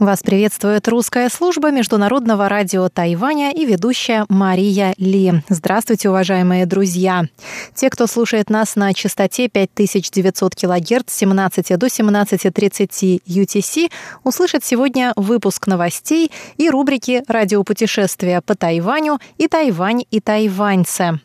[0.00, 5.42] Вас приветствует русская служба Международного радио Тайваня и ведущая Мария Ли.
[5.50, 7.24] Здравствуйте, уважаемые друзья!
[7.74, 13.92] Те, кто слушает нас на частоте 5900 кГц с 17 до 17.30 UTC,
[14.24, 21.20] услышат сегодня выпуск новостей и рубрики «Радиопутешествия по Тайваню» и «Тайвань и тайваньцы».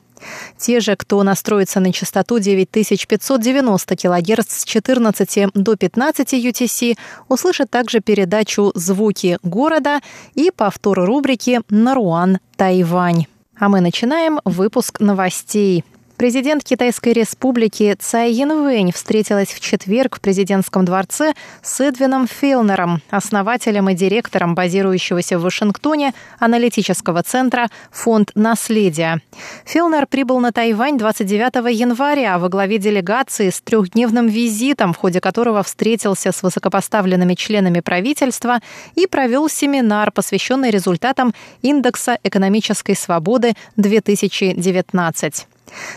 [0.58, 6.98] Те же, кто настроится на частоту 9590 кГц с 14 до 15 UTC,
[7.30, 10.02] услышат также передачу «Звуки города»
[10.34, 13.26] и повтор рубрики «Наруан, Тайвань».
[13.58, 15.84] А мы начинаем выпуск новостей.
[16.18, 23.90] Президент Китайской республики Цай Янвэнь встретилась в четверг в президентском дворце с Эдвином Фелнером, основателем
[23.90, 29.20] и директором базирующегося в Вашингтоне аналитического центра «Фонд наследия».
[29.66, 35.64] Фелнер прибыл на Тайвань 29 января во главе делегации с трехдневным визитом, в ходе которого
[35.64, 38.60] встретился с высокопоставленными членами правительства
[38.96, 45.48] и провел семинар, посвященный результатам индекса экономической свободы 2019.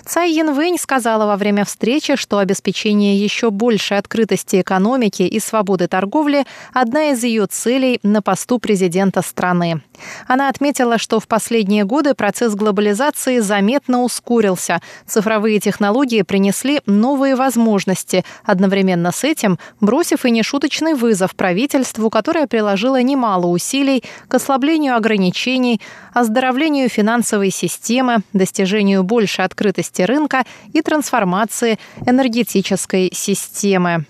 [0.04, 6.44] Цай Янвэнь сказала во время встречи, что обеспечение еще большей открытости экономики и свободы торговли–
[6.72, 9.82] одна из ее целей на посту президента страны.
[10.26, 14.80] Она отметила, что в последние годы процесс глобализации заметно ускорился.
[15.06, 23.00] Цифровые технологии принесли новые возможности, одновременно с этим бросив и нешуточный вызов правительству, которое приложило
[23.02, 25.80] немало усилий к ослаблению ограничений,
[26.12, 29.67] оздоровлению финансовой системы, достижению большей открытости
[30.05, 34.05] рынка и трансформации энергетической системы.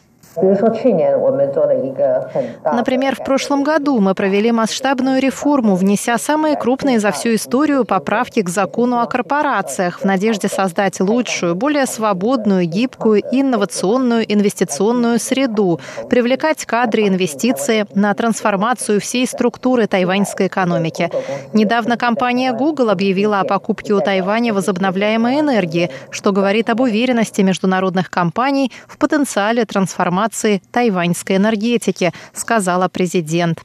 [2.64, 8.42] Например, в прошлом году мы провели масштабную реформу, внеся самые крупные за всю историю поправки
[8.42, 16.64] к закону о корпорациях в надежде создать лучшую, более свободную, гибкую, инновационную инвестиционную среду, привлекать
[16.66, 21.10] кадры и инвестиции на трансформацию всей структуры тайваньской экономики.
[21.52, 28.10] Недавно компания Google объявила о покупке у Тайваня возобновляемой энергии, что говорит об уверенности международных
[28.10, 33.60] компаний в потенциале трансформации трансформации тайваньской энергетики, сказала президент.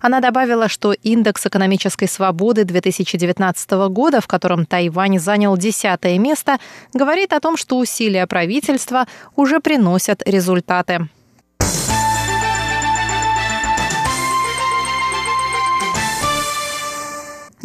[0.00, 6.58] Она добавила, что индекс экономической свободы 2019 года, в котором Тайвань занял десятое место,
[6.94, 11.08] говорит о том, что усилия правительства уже приносят результаты.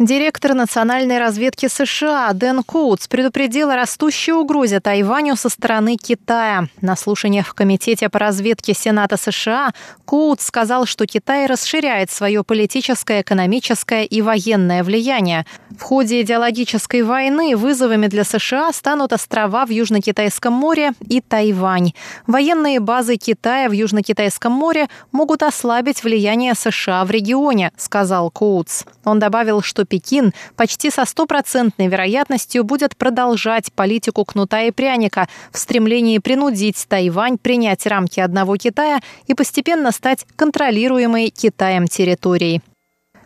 [0.04, 6.66] Директор национальной разведки США Дэн Коутс предупредил о растущей угрозе Тайваню со стороны Китая.
[6.80, 9.70] На слушаниях в Комитете по разведке Сената США
[10.04, 15.46] Коутс сказал, что Китай расширяет свое политическое, экономическое и военное влияние.
[15.78, 21.92] В ходе идеологической войны вызовами для США станут острова в Южно-Китайском море и Тайвань.
[22.26, 28.82] Военные базы Китая в Южно-Китайском море могут ослабить влияние США в регионе, сказал Коутс.
[29.04, 35.58] Он добавил, что Пекин почти со стопроцентной вероятностью будет продолжать политику кнута и пряника в
[35.58, 42.62] стремлении принудить Тайвань принять рамки одного Китая и постепенно стать контролируемой Китаем территорией.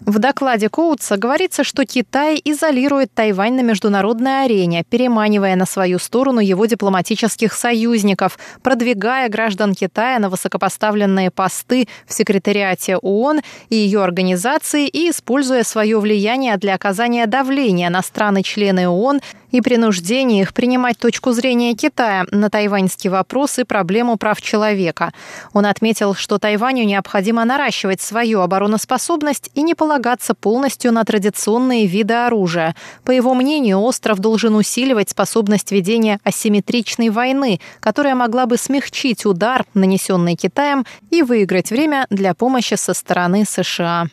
[0.00, 6.40] В докладе Коутса говорится, что Китай изолирует Тайвань на международной арене, переманивая на свою сторону
[6.40, 13.40] его дипломатических союзников, продвигая граждан Китая на высокопоставленные посты в секретариате ООН
[13.70, 19.20] и ее организации и используя свое влияние для оказания давления на страны-члены ООН
[19.50, 25.12] и принуждение их принимать точку зрения Китая на тайваньский вопрос и проблему прав человека.
[25.52, 32.14] Он отметил, что Тайваню необходимо наращивать свою обороноспособность и не полагаться полностью на традиционные виды
[32.14, 32.74] оружия.
[33.04, 39.64] По его мнению, остров должен усиливать способность ведения асимметричной войны, которая могла бы смягчить удар,
[39.74, 44.08] нанесенный Китаем, и выиграть время для помощи со стороны США.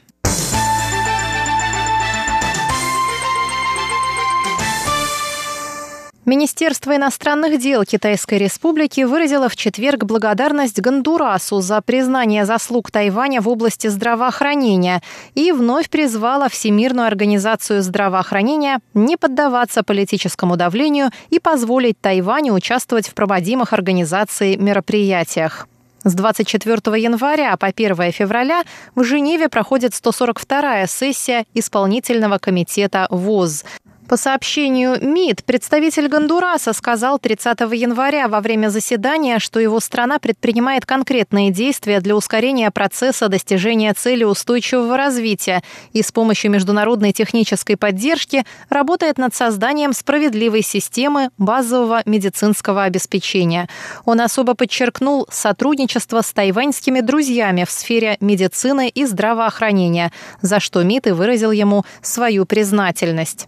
[6.26, 13.50] Министерство иностранных дел Китайской Республики выразило в четверг благодарность Гондурасу за признание заслуг Тайваня в
[13.50, 15.02] области здравоохранения
[15.36, 23.14] и вновь призвало Всемирную организацию здравоохранения не поддаваться политическому давлению и позволить Тайваню участвовать в
[23.16, 25.68] проводимых организацией мероприятиях.
[26.06, 28.64] С 24 января по 1 февраля
[28.96, 33.66] в Женеве проходит 142-я сессия исполнительного комитета ВОЗ.
[34.08, 40.86] По сообщению МИД, представитель Гондураса сказал 30 января во время заседания, что его страна предпринимает
[40.86, 45.64] конкретные действия для ускорения процесса достижения цели устойчивого развития
[45.94, 53.70] и с помощью международной технической поддержки работает над созданием справедливой системы базового медицинского обеспечения.
[54.04, 60.12] Он особо подчеркнул сотрудничество с тайваньскими друзьями в сфере медицины и здравоохранения,
[60.42, 63.48] за что МИД и выразил ему свою признательность.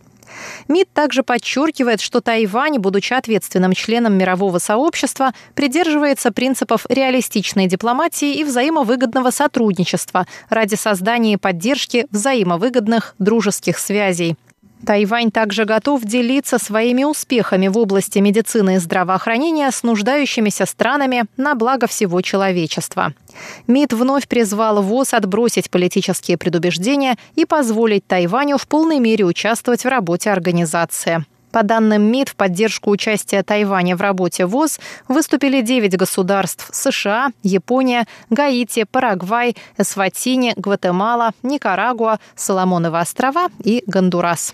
[0.67, 8.43] МИД также подчеркивает, что Тайвань, будучи ответственным членом мирового сообщества, придерживается принципов реалистичной дипломатии и
[8.43, 14.35] взаимовыгодного сотрудничества ради создания и поддержки взаимовыгодных дружеских связей.
[14.85, 21.55] Тайвань также готов делиться своими успехами в области медицины и здравоохранения с нуждающимися странами на
[21.55, 23.13] благо всего человечества.
[23.67, 29.87] МИД вновь призвал ВОЗ отбросить политические предубеждения и позволить Тайваню в полной мере участвовать в
[29.87, 31.25] работе организации.
[31.51, 34.77] По данным МИД, в поддержку участия Тайваня в работе ВОЗ
[35.07, 44.53] выступили 9 государств– США, Япония, Гаити, Парагвай, Эсватини, Гватемала, Никарагуа, Соломоновы острова и Гондурас.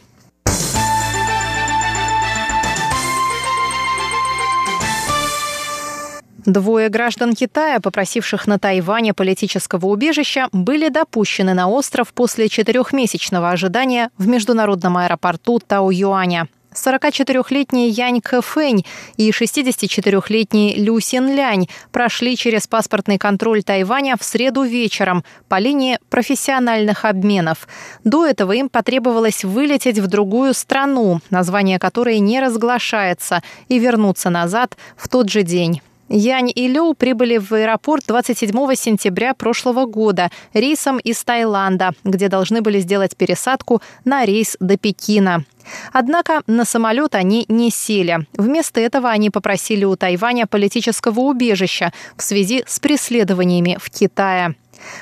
[6.45, 14.09] Двое граждан Китая, попросивших на Тайване политического убежища, были допущены на остров после четырехмесячного ожидания
[14.17, 16.47] в международном аэропорту Тау-Юаня.
[16.73, 18.85] 44-летний Янь Кэфэнь
[19.17, 25.99] и 64-летний Лю Син Лянь прошли через паспортный контроль Тайваня в среду вечером по линии
[26.09, 27.67] профессиональных обменов.
[28.03, 34.75] До этого им потребовалось вылететь в другую страну, название которой не разглашается, и вернуться назад
[34.95, 35.81] в тот же день.
[36.13, 42.61] Янь и Лю прибыли в аэропорт 27 сентября прошлого года рейсом из Таиланда, где должны
[42.61, 45.45] были сделать пересадку на рейс до Пекина.
[45.93, 48.27] Однако на самолет они не сели.
[48.33, 54.55] Вместо этого они попросили у Тайваня политического убежища в связи с преследованиями в Китае.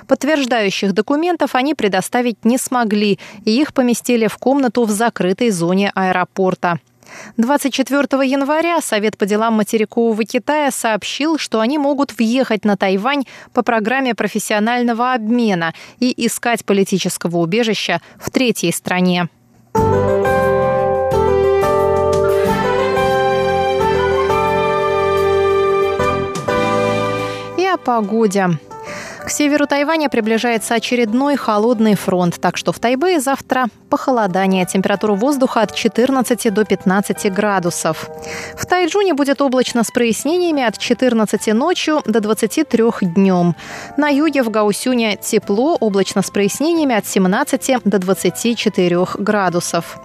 [0.07, 6.79] Подтверждающих документов они предоставить не смогли, и их поместили в комнату в закрытой зоне аэропорта.
[7.37, 13.61] 24 января Совет по делам материкового Китая сообщил, что они могут въехать на Тайвань по
[13.61, 19.29] программе профессионального обмена и искать политического убежища в третьей стране.
[27.57, 28.57] И о погоде.
[29.29, 34.65] К северу Тайваня приближается очередной холодный фронт, так что в Тайбэе завтра похолодание.
[34.65, 38.09] Температура воздуха от 14 до 15 градусов.
[38.57, 43.55] В Тайджуне будет облачно с прояснениями от 14 ночью до 23 днем.
[43.97, 49.99] На юге в Гаусюне тепло, облачно с прояснениями от 17 до 24 градусов.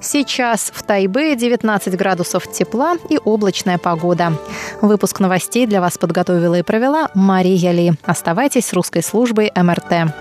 [0.00, 4.32] Сейчас в Тайбе 19 градусов тепла и облачная погода.
[4.80, 7.92] Выпуск новостей для вас подготовила и провела Мария Ли.
[8.04, 10.12] Оставайтесь с русской службой МРТ.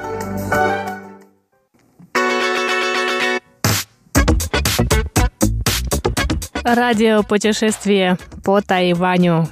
[6.63, 9.47] Радио путешествие по Тайваню.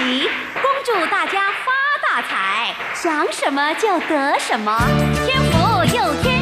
[0.00, 4.78] 恭祝大家发大财想什么就得什么
[5.26, 6.39] 天福又天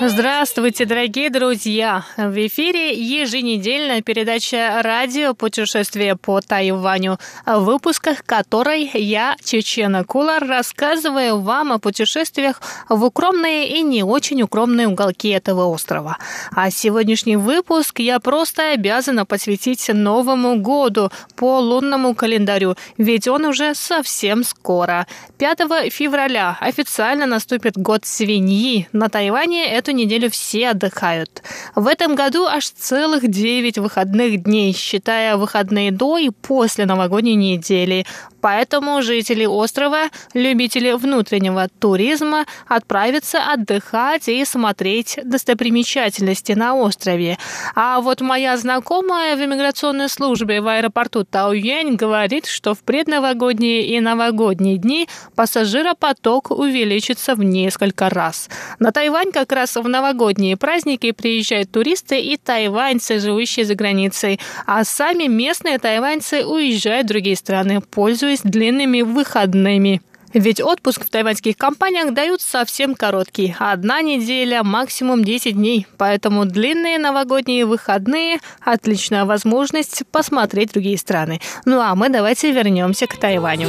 [0.00, 2.04] Здравствуйте, дорогие друзья!
[2.16, 11.40] В эфире еженедельная передача «Радио путешествие по Тайваню», в выпусках которой я, Чечена Кулар, рассказываю
[11.40, 16.18] вам о путешествиях в укромные и не очень укромные уголки этого острова.
[16.52, 23.74] А сегодняшний выпуск я просто обязана посвятить Новому году по лунному календарю, ведь он уже
[23.74, 25.08] совсем скоро.
[25.38, 28.88] 5 февраля официально наступит год свиньи.
[28.92, 31.42] На Тайване эту неделю все отдыхают.
[31.74, 38.04] В этом году аж целых 9 выходных дней, считая выходные до и после новогодней недели.
[38.40, 47.38] Поэтому жители острова, любители внутреннего туризма, отправятся отдыхать и смотреть достопримечательности на острове.
[47.74, 54.00] А вот моя знакомая в иммиграционной службе в аэропорту Тауюэнь говорит, что в предновогодние и
[54.00, 58.48] новогодние дни пассажиропоток увеличится в несколько раз.
[58.78, 64.84] На Тайвань как раз в новогодние праздники приезжают туристы и тайваньцы, живущие за границей, а
[64.84, 70.00] сами местные тайваньцы уезжают в другие страны, пользуясь длинными выходными.
[70.34, 73.54] Ведь отпуск в тайваньских компаниях дают совсем короткий.
[73.58, 75.86] Одна неделя, максимум 10 дней.
[75.96, 81.40] Поэтому длинные новогодние выходные– отличная возможность посмотреть другие страны.
[81.64, 83.68] Ну а мы давайте вернемся к Тайваню.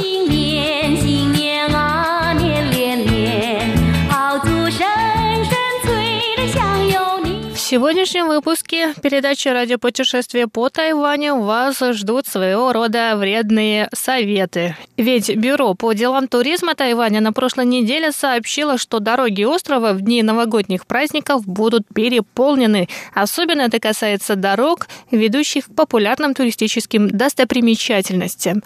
[7.70, 14.76] Сегодняшнем выпуске передачи «Радиопутешествие по Тайваню» вас ждут своего рода вредные советы.
[14.96, 20.24] Ведь Бюро по делам туризма Тайваня на прошлой неделе сообщило, что дороги острова в дни
[20.24, 22.88] новогодних праздников будут переполнены.
[23.14, 28.64] Особенно это касается дорог, ведущих к популярным туристическим достопримечательностям.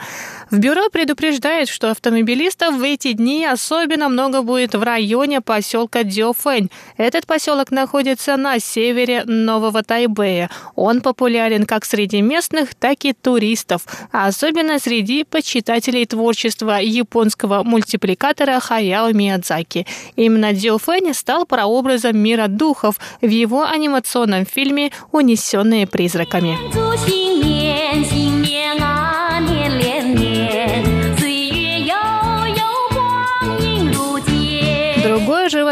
[0.50, 6.70] В бюро предупреждает, что автомобилистов в эти дни особенно много будет в районе поселка Дёфэнь.
[6.96, 8.93] Этот поселок находится на севере
[9.26, 10.50] Нового Тайбэя.
[10.76, 18.60] Он популярен как среди местных, так и туристов, а особенно среди почитателей творчества японского мультипликатора
[18.60, 19.86] Хаяо Миядзаки.
[20.16, 27.23] Именно Дёфэнь стал прообразом мира духов в его анимационном фильме «Унесенные призраками».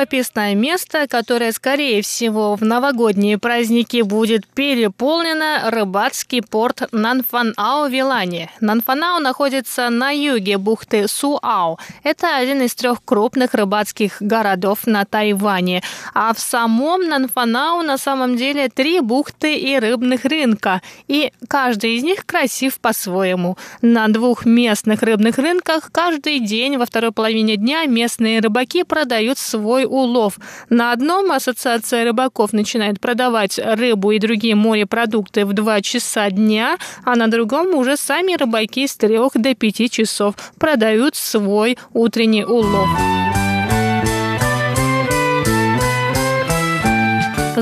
[0.03, 8.51] Живописное место, которое, скорее всего, в новогодние праздники будет переполнено, рыбацкий порт Нанфанао в Вилане.
[8.61, 11.79] Нанфанао находится на юге бухты Суао.
[12.03, 15.83] Это один из трех крупных рыбацких городов на Тайване.
[16.15, 20.83] А в самом Нанфанао на самом деле три бухты и рыбных рынка.
[21.07, 23.57] И каждый из них красив по-своему.
[23.83, 29.87] На двух местных рыбных рынках каждый день во второй половине дня местные рыбаки продают свой
[29.93, 30.39] улов.
[30.71, 37.15] На одном ассоциация рыбаков начинает продавать рыбу и другие морепродукты в 2 часа дня, а
[37.15, 42.89] на другом уже сами рыбаки с 3 до 5 часов продают свой утренний улов.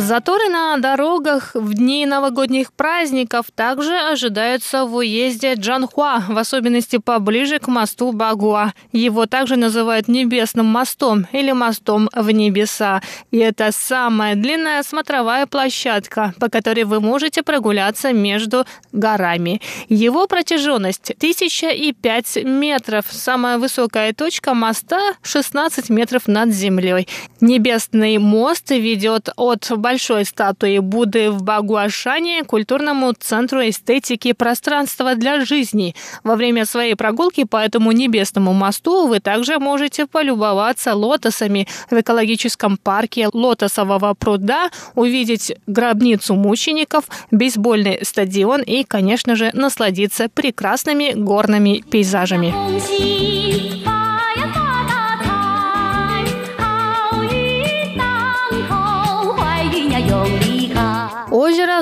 [0.00, 7.58] Заторы на дорогах в дни новогодних праздников также ожидаются в уезде Джанхуа, в особенности поближе
[7.58, 8.72] к мосту Багуа.
[8.92, 13.02] Его также называют Небесным мостом или мостом в небеса.
[13.30, 19.60] И это самая длинная смотровая площадка, по которой вы можете прогуляться между горами.
[19.90, 23.04] Его протяженность 1005 метров.
[23.10, 27.06] Самая высокая точка моста 16 метров над землей.
[27.42, 35.96] Небесный мост ведет от большой статуи Будды в Багуашане культурному центру эстетики пространства для жизни.
[36.22, 42.76] Во время своей прогулки по этому небесному мосту вы также можете полюбоваться лотосами в экологическом
[42.76, 53.79] парке Лотосового пруда, увидеть гробницу мучеников, бейсбольный стадион и, конечно же, насладиться прекрасными горными пейзажами.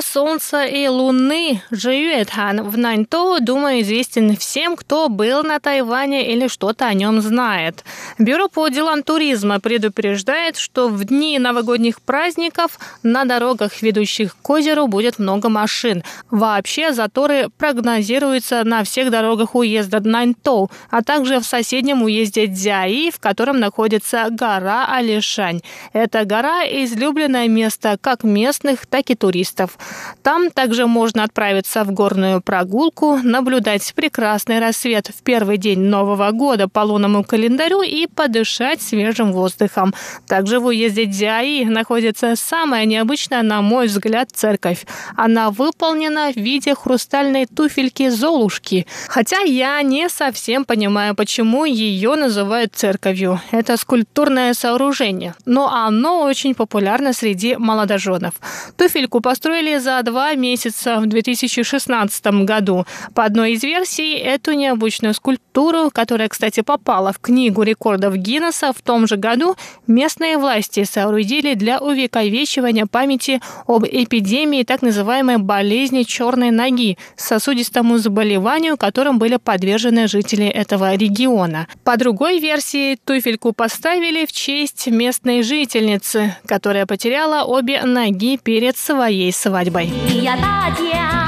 [0.01, 6.85] Солнца и Луны Жиюэтан в Наньто, думаю, известен всем, кто был на Тайване или что-то
[6.85, 7.83] о нем знает.
[8.17, 14.87] Бюро по делам туризма предупреждает, что в дни новогодних праздников на дорогах, ведущих к озеру,
[14.87, 16.03] будет много машин.
[16.29, 23.19] Вообще заторы прогнозируются на всех дорогах уезда Наньто, а также в соседнем уезде Дзяи, в
[23.19, 25.61] котором находится гора Алишань.
[25.93, 29.77] Эта гора– излюбленное место как местных, так и туристов.
[30.23, 36.67] Там также можно отправиться в горную прогулку, наблюдать прекрасный рассвет в первый день Нового года
[36.67, 39.93] по лунному календарю и подышать свежим воздухом.
[40.27, 44.85] Также в уезде Дзяи находится самая необычная, на мой взгляд, церковь.
[45.15, 48.85] Она выполнена в виде хрустальной туфельки Золушки.
[49.07, 53.41] Хотя я не совсем понимаю, почему ее называют церковью.
[53.51, 58.33] Это скульптурное сооружение, но оно очень популярно среди молодоженов.
[58.77, 62.85] Туфельку построили за два месяца в 2016 году.
[63.13, 68.81] По одной из версий, эту необычную скульптуру, которая, кстати, попала в Книгу рекордов Гиннесса в
[68.81, 69.55] том же году,
[69.87, 78.77] местные власти соорудили для увековечивания памяти об эпидемии так называемой болезни черной ноги, сосудистому заболеванию,
[78.77, 81.67] которым были подвержены жители этого региона.
[81.83, 89.31] По другой версии, туфельку поставили в честь местной жительницы, которая потеряла обе ноги перед своей
[89.31, 89.68] свадьбой.
[89.69, 89.85] 美
[90.23, 91.18] 呀大家。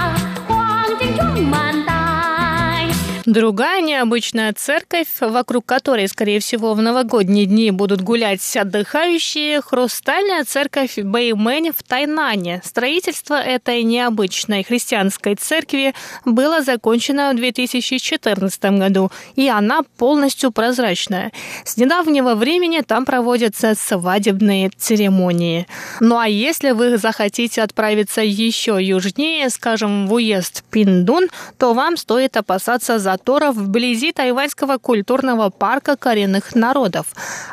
[3.25, 10.97] Другая необычная церковь, вокруг которой, скорее всего, в новогодние дни будут гулять отдыхающие, хрустальная церковь
[10.97, 12.61] Бэймэнь в Тайнане.
[12.63, 15.93] Строительство этой необычной христианской церкви
[16.25, 21.31] было закончено в 2014 году, и она полностью прозрачная.
[21.63, 25.67] С недавнего времени там проводятся свадебные церемонии.
[25.99, 31.27] Ну а если вы захотите отправиться еще южнее, скажем, в уезд Пиндун,
[31.59, 37.05] то вам стоит опасаться заторов вблизи тайваньского культурного парка коренных народов.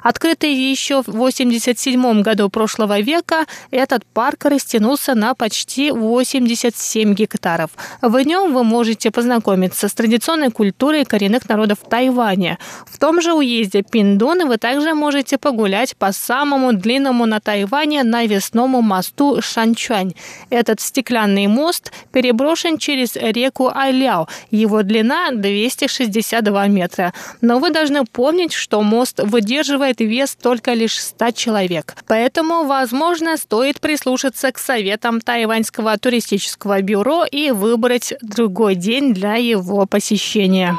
[0.02, 7.70] Открытый еще в 1987 году прошлого века, этот парк растянулся на почти 87 гектаров.
[8.02, 12.58] В нем вы можете познакомиться с традиционной культурой коренных народов Тайваня.
[12.86, 18.80] В том же уезде Пиндун вы также можете погулять по самому длинному на Тайване навесному
[18.80, 20.14] мосту Шанчуань.
[20.50, 24.28] Этот стеклянный мост переброшен через реку Айляо.
[24.52, 27.12] Его длина 262 метра.
[27.40, 31.96] Но вы должны помнить, что мост выдерживает вес только лишь 100 человек.
[32.06, 39.86] Поэтому, возможно, стоит прислушаться к советам Тайваньского туристического бюро и выбрать другой день для его
[39.86, 40.76] посещения.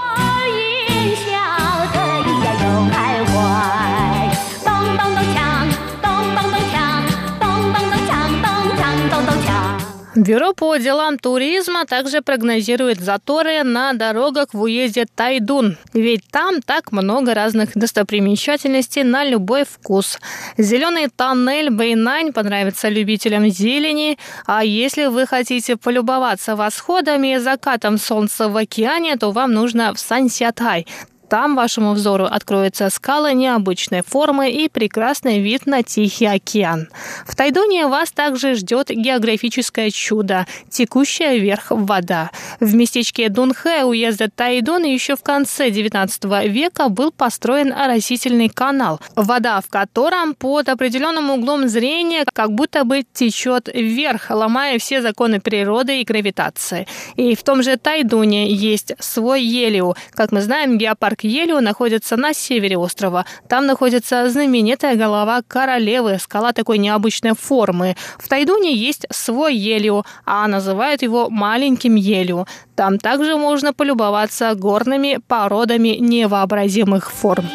[10.19, 16.91] Бюро по делам туризма также прогнозирует заторы на дорогах в уезде Тайдун, ведь там так
[16.91, 20.19] много разных достопримечательностей на любой вкус.
[20.57, 28.49] Зеленый тоннель Бэйнань понравится любителям зелени, а если вы хотите полюбоваться восходами и закатом солнца
[28.49, 30.85] в океане, то вам нужно в Сансятай.
[31.29, 36.89] Там вашему взору откроются скалы необычной формы и прекрасный вид на Тихий океан.
[37.27, 42.31] В Тайдуне вас также ждет географическое чудо– текущая вверх вода.
[42.59, 49.62] В местечке Дунхэ уезда Тайдун еще в конце XIX века был построен оросительный канал, вода
[49.62, 56.01] в котором под определенным углом зрения как будто бы течет вверх, ломая все законы природы
[56.01, 56.88] и гравитации.
[57.17, 59.95] И в том же Тайдуне есть свой Елиу.
[60.15, 63.25] Как мы знаем, геопарк Парк Елио находится на севере острова.
[63.49, 67.97] Там находится знаменитая голова королевы, скала такой необычной формы.
[68.17, 72.45] В Тайдуне есть свой Елио, а называют его маленьким Елио.
[72.75, 77.45] Там также можно полюбоваться горными породами невообразимых форм.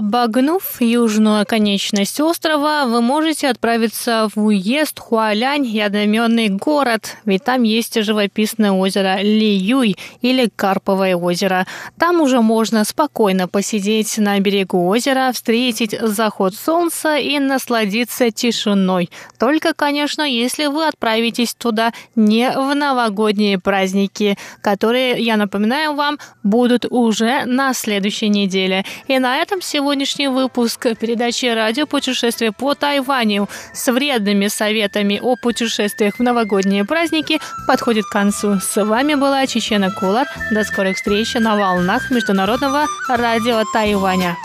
[0.00, 7.64] Обогнув южную оконечность острова, вы можете отправиться в уезд Хуалянь и одноименный город, ведь там
[7.64, 11.66] есть живописное озеро Ли-Юй или Карповое озеро.
[11.98, 19.10] Там уже можно спокойно посидеть на берегу озера, встретить заход солнца и насладиться тишиной.
[19.38, 26.86] Только, конечно, если вы отправитесь туда не в новогодние праздники, которые, я напоминаю вам, будут
[26.88, 28.86] уже на следующей неделе.
[29.06, 35.34] И на этом этом сегодняшний выпуск передачи «Радио путешествие по Тайваню» с вредными советами о
[35.34, 38.60] путешествиях в новогодние праздники подходит к концу.
[38.60, 40.28] С вами была Чечена Кулар.
[40.52, 44.36] До скорых встреч на волнах Международного радио Тайваня.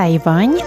[0.00, 0.58] Тайвань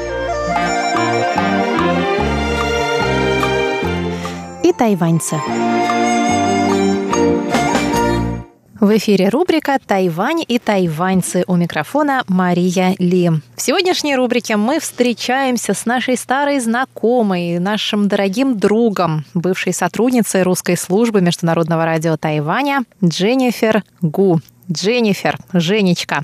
[4.61, 5.37] и тайваньцы.
[8.79, 13.31] В эфире рубрика «Тайвань и тайваньцы» у микрофона Мария Ли.
[13.55, 20.77] В сегодняшней рубрике мы встречаемся с нашей старой знакомой, нашим дорогим другом, бывшей сотрудницей русской
[20.77, 24.41] службы Международного радио Тайваня Дженнифер Гу.
[24.71, 26.23] Дженнифер, Женечка,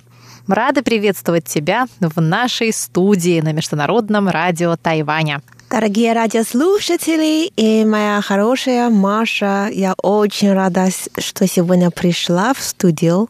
[0.49, 5.43] Рада приветствовать тебя в нашей студии на Международном радио Тайваня.
[5.69, 10.87] Дорогие радиослушатели и моя хорошая Маша, я очень рада,
[11.19, 13.29] что сегодня пришла в студию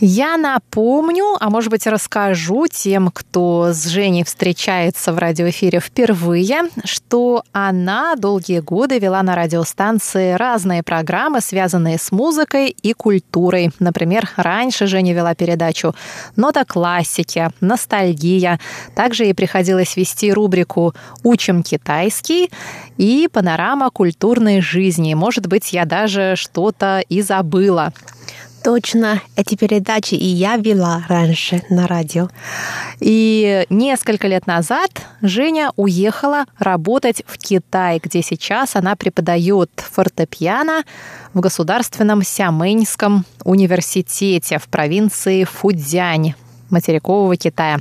[0.00, 7.42] я напомню, а может быть расскажу тем, кто с Женей встречается в радиоэфире впервые, что
[7.52, 13.72] она долгие годы вела на радиостанции разные программы, связанные с музыкой и культурой.
[13.78, 15.94] Например, раньше Женя вела передачу
[16.34, 18.58] «Нота классики», «Ностальгия».
[18.94, 22.50] Также ей приходилось вести рубрику «Учим китайский»
[22.96, 25.12] и «Панорама культурной жизни».
[25.12, 27.92] Может быть, я даже что-то и забыла.
[28.62, 32.28] Точно, эти передачи и я вела раньше на радио.
[33.00, 34.90] И несколько лет назад
[35.22, 40.84] Женя уехала работать в Китай, где сейчас она преподает фортепиано
[41.32, 46.34] в Государственном Сямэньском университете в провинции Фудзянь
[46.70, 47.80] материкового Китая.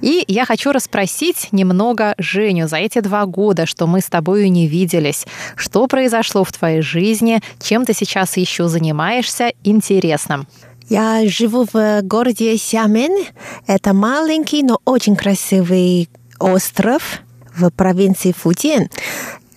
[0.00, 4.66] И я хочу расспросить немного Женю за эти два года, что мы с тобой не
[4.66, 5.26] виделись.
[5.56, 7.40] Что произошло в твоей жизни?
[7.60, 9.52] Чем ты сейчас еще занимаешься?
[9.64, 10.46] Интересно.
[10.88, 13.24] Я живу в городе Сямен.
[13.66, 17.22] Это маленький, но очень красивый остров
[17.56, 18.88] в провинции Фудзин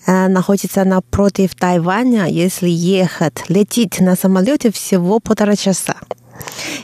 [0.07, 2.27] находится напротив Тайваня.
[2.27, 5.95] Если ехать, лететь на самолете всего полтора часа.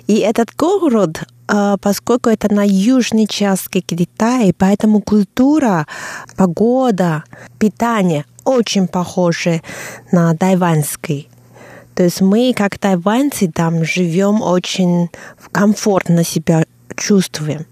[0.08, 1.24] И этот город
[1.82, 5.86] поскольку это на южной части Китая, поэтому культура,
[6.38, 7.24] погода,
[7.60, 9.62] питание очень похожи
[10.12, 11.30] на тайваньский.
[11.94, 15.10] То есть мы, как тайваньцы, там живем очень
[15.52, 16.64] комфортно себя
[16.96, 17.66] чувствуем.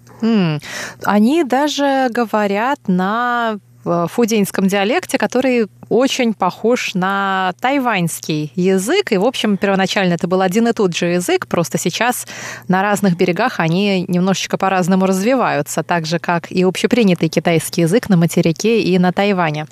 [1.04, 9.12] Они даже говорят на в фудинском диалекте, который очень похож на тайваньский язык.
[9.12, 12.28] И, в общем, первоначально это был один и тот же язык, просто сейчас
[12.68, 18.18] на разных берегах они немножечко по-разному развиваются, так же, как и общепринятый китайский язык на
[18.18, 19.66] материке и на Тайване.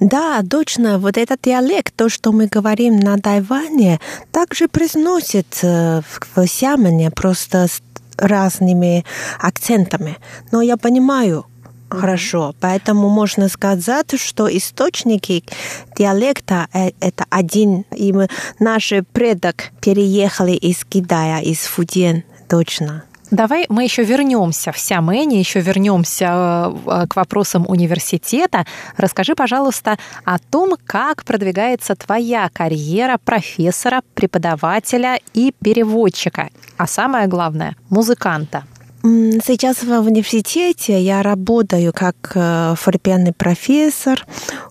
[0.00, 0.98] Да, точно.
[0.98, 4.00] Вот этот диалект, то, что мы говорим на Тайване,
[4.32, 6.00] также произносит э,
[6.34, 7.82] в Сямане просто с
[8.16, 9.04] разными
[9.38, 10.16] акцентами.
[10.50, 11.46] Но я понимаю,
[11.88, 15.44] Хорошо, поэтому можно сказать, что источники
[15.96, 23.04] диалекта э, это один, и мы, наши предок переехали из Китая, из Фуден, точно.
[23.30, 28.64] Давай мы еще вернемся в Сямэни, еще вернемся э, к вопросам университета.
[28.96, 36.48] Расскажи, пожалуйста, о том, как продвигается твоя карьера профессора, преподавателя и переводчика,
[36.78, 38.64] а самое главное, музыканта.
[39.08, 44.26] Сейчас в университете я работаю как э, фортепианный профессор.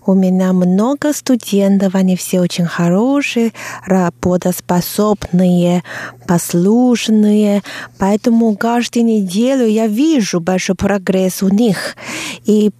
[0.06, 3.52] У меня много студентов, они все очень хорошие,
[3.84, 5.82] работоспособные,
[6.28, 7.64] послушные.
[7.98, 11.96] Поэтому каждую неделю я вижу большой прогресс у них.
[12.44, 12.70] И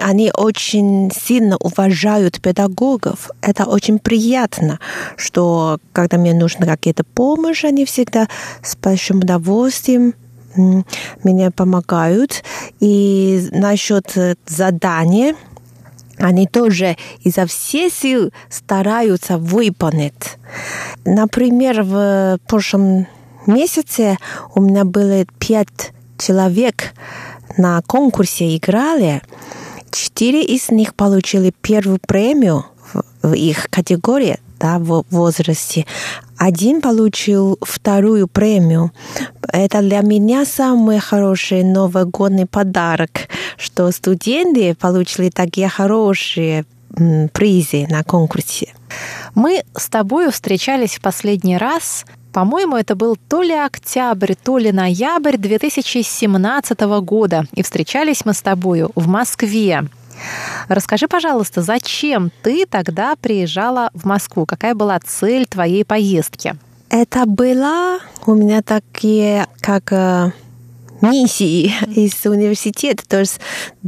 [0.00, 3.30] они очень сильно уважают педагогов.
[3.42, 4.80] Это очень приятно,
[5.16, 8.28] что когда мне нужна какая-то помощь, они всегда
[8.62, 10.14] с большим удовольствием
[10.56, 12.42] мне помогают.
[12.80, 15.34] И насчет э, задания,
[16.18, 20.36] они тоже изо всех сил стараются выполнить.
[21.04, 23.06] Например, в прошлом
[23.46, 24.18] месяце
[24.54, 26.92] у меня было пять человек
[27.56, 29.22] на конкурсе играли.
[29.90, 32.64] Четыре из них получили первую премию
[33.22, 35.84] в их категории да, в возрасте.
[36.38, 38.92] Один получил вторую премию.
[39.52, 46.64] Это для меня самый хороший новогодний подарок, что студенты получили такие хорошие
[47.32, 48.72] призы на конкурсе.
[49.34, 54.72] Мы с тобой встречались в последний раз по-моему, это был то ли октябрь, то ли
[54.72, 57.44] ноябрь 2017 года.
[57.52, 59.84] И встречались мы с тобою в Москве.
[60.68, 64.46] Расскажи, пожалуйста, зачем ты тогда приезжала в Москву?
[64.46, 66.54] Какая была цель твоей поездки?
[66.88, 69.92] Это было у меня такие, как
[71.02, 73.04] э, миссии из университета.
[73.06, 73.40] То есть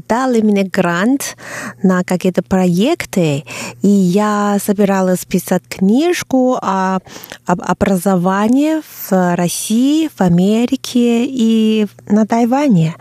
[0.09, 1.37] дали мне грант
[1.83, 3.45] на какие-то проекты,
[3.83, 6.99] и я собиралась писать книжку о,
[7.47, 12.95] об образовании в России, в Америке и на Тайване.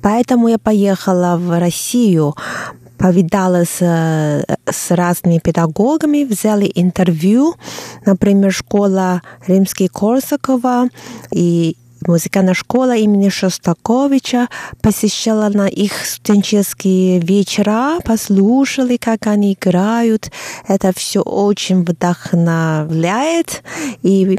[0.00, 2.34] Поэтому я поехала в Россию
[3.02, 7.56] повидалась с разными педагогами, взяли интервью,
[8.06, 10.88] например, школа Римский-Корсакова
[11.32, 14.48] и музыкальная школа имени Шостаковича,
[14.80, 20.30] посещала на их студенческие вечера, послушали, как они играют.
[20.68, 23.62] Это все очень вдохновляет.
[24.02, 24.38] И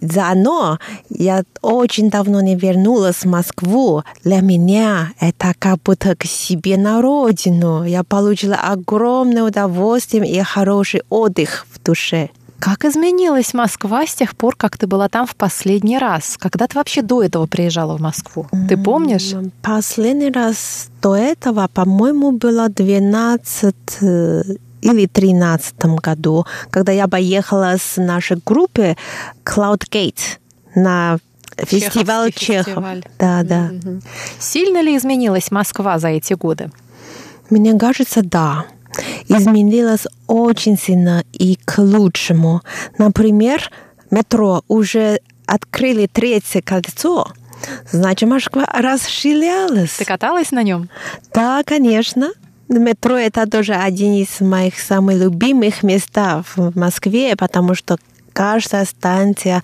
[0.00, 0.78] заодно
[1.10, 4.02] я очень давно не вернулась в Москву.
[4.24, 7.84] Для меня это как будто к себе на родину.
[7.84, 12.30] Я получила огромное удовольствие и хороший отдых в душе.
[12.62, 16.36] Как изменилась Москва с тех пор, как ты была там в последний раз?
[16.38, 18.46] Когда ты вообще до этого приезжала в Москву?
[18.68, 19.34] Ты помнишь?
[19.62, 24.42] Последний раз до этого, по-моему, было 12 э,
[24.80, 28.96] или 13 году, когда я поехала с нашей группы
[29.44, 30.38] Cloudgate
[30.76, 31.18] на
[31.56, 32.84] фестиваль Чехов.
[33.18, 33.70] Да, да.
[34.38, 36.70] Сильно ли изменилась Москва за эти годы?
[37.50, 38.66] Мне кажется, да
[39.28, 42.62] изменилось очень сильно и к лучшему.
[42.98, 43.70] Например,
[44.10, 47.32] метро уже открыли третье кольцо,
[47.90, 49.92] значит, Москва расширялась.
[49.98, 50.88] Ты каталась на нем?
[51.34, 52.30] Да, конечно.
[52.68, 57.98] Метро это тоже один из моих самых любимых мест в Москве, потому что
[58.32, 59.62] каждая станция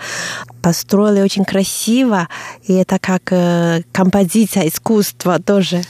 [0.62, 2.28] построили очень красиво,
[2.64, 5.80] и это как э, композиция искусства тоже.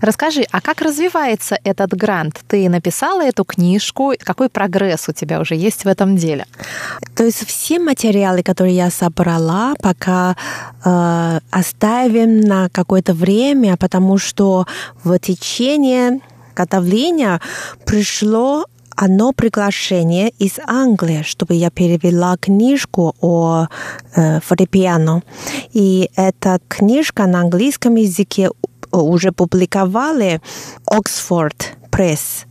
[0.00, 2.40] Расскажи, а как развивается этот грант?
[2.46, 6.46] Ты написала эту книжку, какой прогресс у тебя уже есть в этом деле?
[7.14, 10.36] То есть все материалы, которые я собрала, пока
[10.84, 14.66] э, оставим на какое-то время, потому что
[15.02, 16.20] в течение
[16.54, 17.40] готовления
[17.84, 18.64] пришло
[18.98, 23.66] одно приглашение из Англии, чтобы я перевела книжку о
[24.16, 25.22] э, фортепиано.
[25.72, 28.50] И эта книжка на английском языке
[28.92, 30.40] уже публиковали
[30.86, 32.44] Оксфорд Пресс.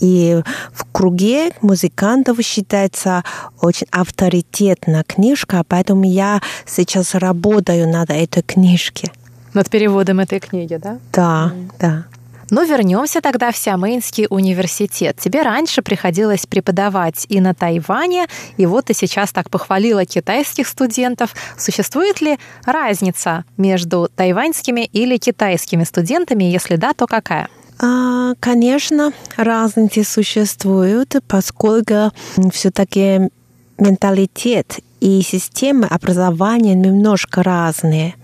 [0.00, 0.40] И
[0.72, 3.24] в круге музыкантов считается
[3.60, 9.10] очень авторитетная книжка, поэтому я сейчас работаю над этой книжкой.
[9.54, 10.98] Над переводом этой книги, да?
[11.12, 11.70] Да, mm.
[11.80, 12.04] да.
[12.50, 15.16] Но вернемся тогда в Сямэнский университет.
[15.20, 21.34] Тебе раньше приходилось преподавать и на Тайване, и вот ты сейчас так похвалила китайских студентов.
[21.58, 26.44] Существует ли разница между тайваньскими или китайскими студентами?
[26.44, 27.48] Если да, то какая?
[27.80, 32.12] А, конечно, разницы существуют, поскольку
[32.52, 33.30] все-таки
[33.78, 38.14] менталитет и системы образования немножко разные.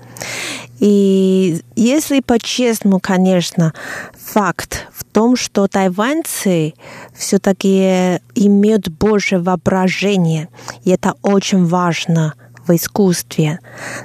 [0.80, 3.72] И если по-честному, конечно,
[4.18, 6.74] факт в том, что тайваньцы
[7.14, 10.48] все-таки имеют больше воображения,
[10.84, 12.34] и это очень важно
[12.66, 13.60] в искусстве.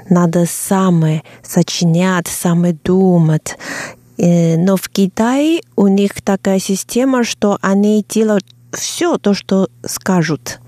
[0.09, 3.57] Надо самое сочинять, самое думать.
[4.17, 10.59] Э, но в Китае у них такая система, что они делают все то, что скажут.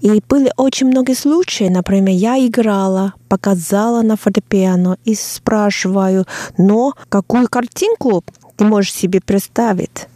[0.00, 6.26] И были очень многие случаи, например, я играла, показала на фортепиано и спрашиваю,
[6.58, 8.24] но какую картинку
[8.56, 10.08] ты можешь себе представить?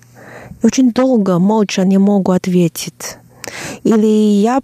[0.62, 3.18] И очень долго, молча не могу ответить.
[3.82, 4.60] Или я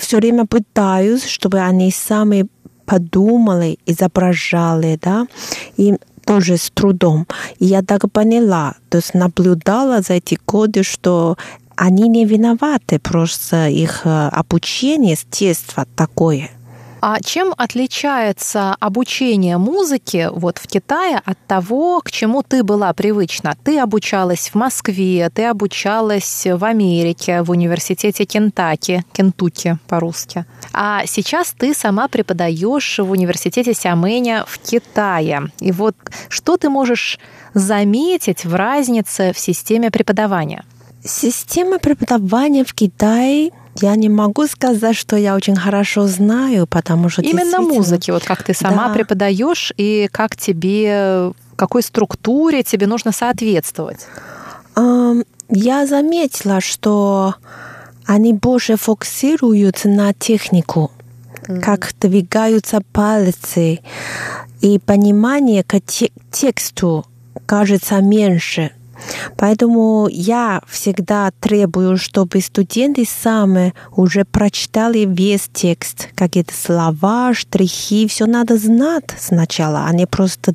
[0.00, 2.46] все время пытаюсь, чтобы они сами
[2.86, 5.26] подумали, изображали, да,
[5.76, 7.26] и тоже с трудом.
[7.58, 11.36] И я так поняла, то есть наблюдала за эти годы, что
[11.78, 16.50] они не виноваты, просто их э, обучение с детства такое.
[17.00, 23.56] А чем отличается обучение музыке вот в Китае от того, к чему ты была привычна?
[23.62, 30.44] Ты обучалась в Москве, ты обучалась в Америке, в университете Кентаки, Кентуки по-русски.
[30.72, 35.52] А сейчас ты сама преподаешь в университете Сямэня в Китае.
[35.60, 35.94] И вот
[36.28, 37.20] что ты можешь
[37.54, 40.64] заметить в разнице в системе преподавания?
[41.04, 47.22] Система преподавания в Китае я не могу сказать, что я очень хорошо знаю, потому что
[47.22, 48.94] именно музыки, вот как ты сама да.
[48.94, 54.06] преподаешь и как тебе, какой структуре тебе нужно соответствовать.
[55.50, 57.36] Я заметила, что
[58.04, 60.90] они больше фокусируются на технику,
[61.42, 61.60] mm-hmm.
[61.60, 63.80] как двигаются пальцы,
[64.60, 65.80] и понимание к
[66.30, 67.06] тексту
[67.46, 68.72] кажется меньше.
[69.36, 78.26] Поэтому я всегда требую, чтобы студенты сами уже прочитали весь текст, какие-то слова, штрихи, все
[78.26, 80.54] надо знать сначала, а не просто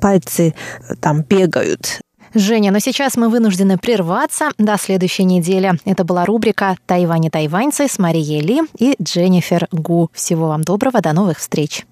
[0.00, 0.54] пальцы
[0.88, 2.00] э, там бегают.
[2.34, 5.72] Женя, но сейчас мы вынуждены прерваться до следующей недели.
[5.84, 10.08] Это была рубрика «Тайвань и тайваньцы» с Марией Ли и Дженнифер Гу.
[10.14, 11.84] Всего вам доброго, до новых встреч.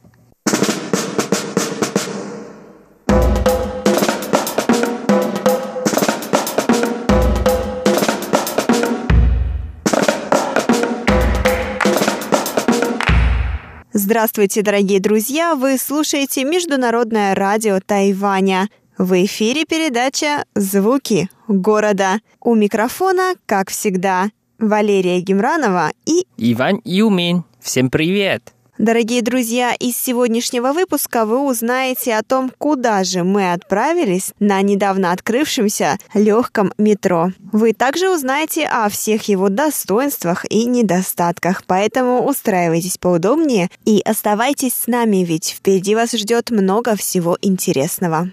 [14.11, 15.55] Здравствуйте, дорогие друзья!
[15.55, 18.69] Вы слушаете Международное радио Тайваня.
[18.99, 22.19] В эфире передача «Звуки города».
[22.41, 27.45] У микрофона, как всегда, Валерия Гемранова и Иван Юмин.
[27.61, 28.53] Всем привет!
[28.81, 35.13] Дорогие друзья, из сегодняшнего выпуска вы узнаете о том, куда же мы отправились на недавно
[35.13, 37.29] открывшемся легком метро.
[37.53, 44.87] Вы также узнаете о всех его достоинствах и недостатках, поэтому устраивайтесь поудобнее и оставайтесь с
[44.87, 48.31] нами, ведь впереди вас ждет много всего интересного.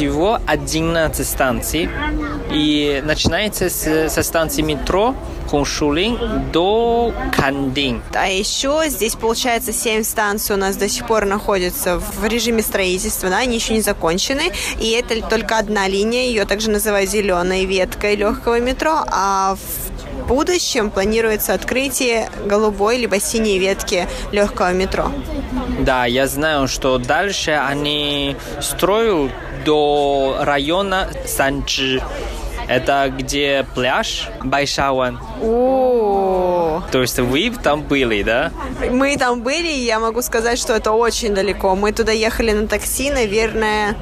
[0.00, 1.90] Всего 11 станций.
[2.50, 5.14] И начинается с, со станции метро
[5.50, 8.02] Хуншулин до Кандин.
[8.14, 13.28] А еще здесь, получается, 7 станций у нас до сих пор находятся в режиме строительства,
[13.28, 14.52] да, они еще не закончены.
[14.80, 20.90] И это только одна линия, ее также называют зеленой веткой легкого метро, а в будущем
[20.90, 25.12] планируется открытие голубой либо синей ветки легкого метро.
[25.80, 29.32] Да, я знаю, что дальше они строят
[29.64, 32.02] до района Санчжи.
[32.68, 35.18] Это где пляж Байшауан.
[35.42, 38.52] О, То есть вы там были, да?
[38.90, 41.74] мы там были, и я могу сказать, что это очень далеко.
[41.74, 43.96] Мы туда ехали на такси, наверное,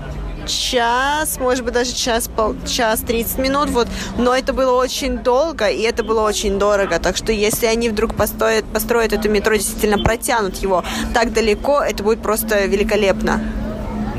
[0.46, 3.88] час, может быть, даже час, пол, час 30 минут, вот.
[4.16, 6.98] Но это было очень долго, и это было очень дорого.
[6.98, 12.02] Так что если они вдруг построят, построят это метро, действительно протянут его так далеко, это
[12.02, 13.40] будет просто великолепно.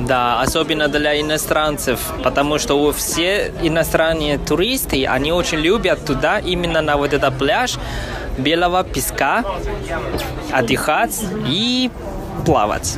[0.07, 6.95] Да, особенно для иностранцев, потому что все иностранные туристы, они очень любят туда, именно на
[6.97, 7.77] вот этот пляж
[8.37, 9.43] белого песка,
[10.51, 11.91] отдыхать и
[12.45, 12.97] плавать.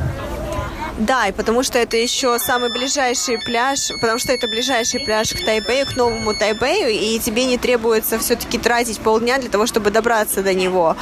[0.98, 5.44] Да, и потому что это еще самый ближайший пляж, потому что это ближайший пляж к
[5.44, 10.42] Тайбэю, к новому Тайбэю, и тебе не требуется все-таки тратить полдня для того, чтобы добраться
[10.42, 10.96] до него.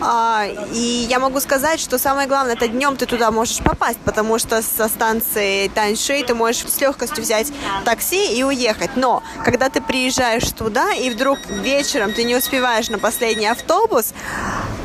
[0.00, 4.38] А, и я могу сказать, что самое главное, это днем ты туда можешь попасть, потому
[4.38, 7.50] что со станции Таньши ты можешь с легкостью взять
[7.84, 8.90] такси и уехать.
[8.96, 14.12] Но когда ты приезжаешь туда, и вдруг вечером ты не успеваешь на последний автобус,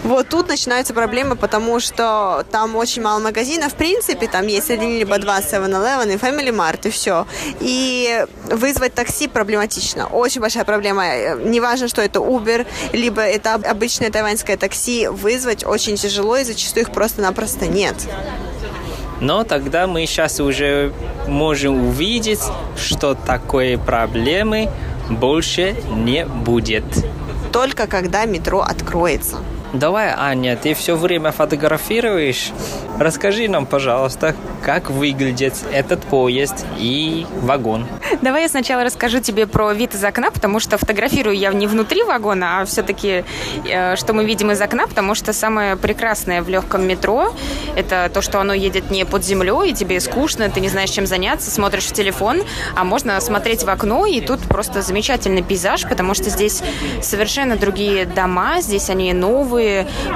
[0.05, 3.73] вот тут начинаются проблемы, потому что там очень мало магазинов.
[3.73, 7.25] В принципе, там есть один либо два 7-Eleven и Family Mart, и все.
[7.59, 10.07] И вызвать такси проблематично.
[10.07, 11.05] Очень большая проблема.
[11.05, 16.43] Э, Неважно, что это Uber, либо это об- обычное тайваньское такси, вызвать очень тяжело, и
[16.43, 17.95] зачастую их просто-напросто нет.
[19.21, 20.91] Но тогда мы сейчас уже
[21.27, 22.41] можем увидеть,
[22.77, 24.69] что такой проблемы
[25.09, 26.83] больше не будет.
[27.53, 29.37] Только когда метро откроется.
[29.79, 32.51] Давай, Аня, ты все время фотографируешь.
[32.97, 34.33] Расскажи нам, пожалуйста,
[34.63, 37.85] как выглядит этот поезд и вагон.
[38.21, 42.03] Давай я сначала расскажу тебе про вид из окна, потому что фотографирую я не внутри
[42.03, 43.25] вагона, а все-таки
[43.69, 47.33] э, что мы видим из окна, потому что самое прекрасное в легком метро
[47.75, 51.05] это то, что оно едет не под землей, и тебе скучно, ты не знаешь, чем
[51.05, 52.43] заняться, смотришь в телефон,
[52.75, 56.63] а можно смотреть в окно, и тут просто замечательный пейзаж, потому что здесь
[57.01, 59.64] совершенно другие дома, здесь они новые,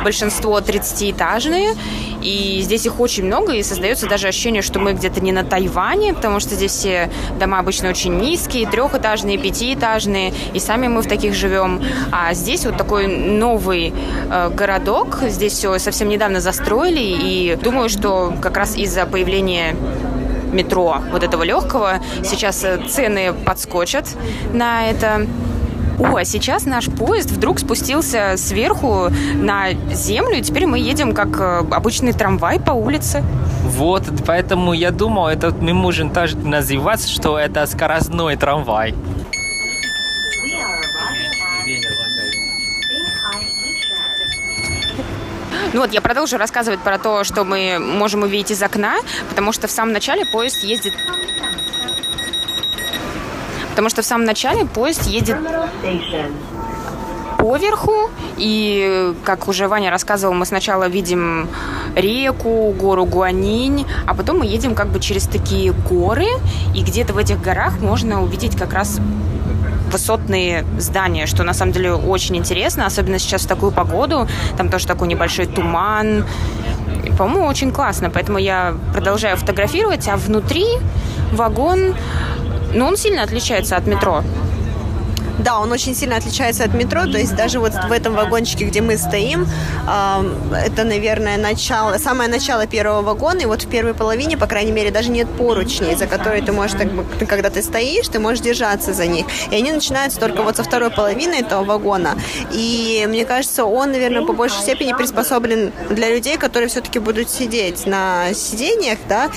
[0.04, 1.76] большинство 30-этажные,
[2.22, 6.14] и здесь их очень много, и создается даже ощущение, что мы где-то не на Тайване,
[6.14, 7.10] потому что здесь все
[7.40, 11.82] дома обычно очень низкие, трехэтажные, пятиэтажные, и сами мы в таких живем.
[12.12, 13.94] А здесь вот такой новый
[14.30, 19.76] э, городок, здесь все совсем недавно застроили, и думаю, что как раз из-за появления
[20.52, 24.06] метро вот этого легкого сейчас э, цены подскочат
[24.54, 25.28] на это.
[26.00, 31.40] О, а сейчас наш поезд вдруг спустился сверху на землю, и теперь мы едем как
[31.40, 33.22] э, обычный трамвай по улице.
[33.66, 38.96] Вот, поэтому я думал, это мы можем также называть, что это скоростной трамвай.
[45.74, 48.96] Ну вот, я продолжу рассказывать про то, что мы можем увидеть из окна,
[49.30, 50.94] потому что в самом начале поезд ездит...
[53.80, 55.38] Потому что в самом начале поезд едет
[57.38, 61.48] поверху, и, как уже Ваня рассказывал, мы сначала видим
[61.96, 66.28] реку, гору Гуанинь, а потом мы едем как бы через такие горы,
[66.76, 69.00] и где-то в этих горах можно увидеть как раз
[69.94, 74.88] высотные здания, что на самом деле очень интересно, особенно сейчас в такую погоду, там тоже
[74.88, 76.26] такой небольшой туман,
[77.18, 80.66] по-моему, очень классно, поэтому я продолжаю фотографировать, а внутри
[81.32, 81.96] вагон,
[82.74, 84.24] ну, он сильно отличается от метро.
[85.44, 88.82] Да, он очень сильно отличается от метро, то есть даже вот в этом вагончике, где
[88.82, 89.48] мы стоим,
[89.86, 94.92] это, наверное, начало, самое начало первого вагона, и вот в первой половине, по крайней мере,
[94.92, 96.90] даже нет поручней, за которые ты можешь, так,
[97.28, 99.26] когда ты стоишь, ты можешь держаться за них.
[99.50, 102.18] И они начинаются только вот со второй половины этого вагона.
[102.52, 107.86] И мне кажется, он, наверное, по большей степени приспособлен для людей, которые все-таки будут сидеть
[107.86, 109.30] на сиденьях, да,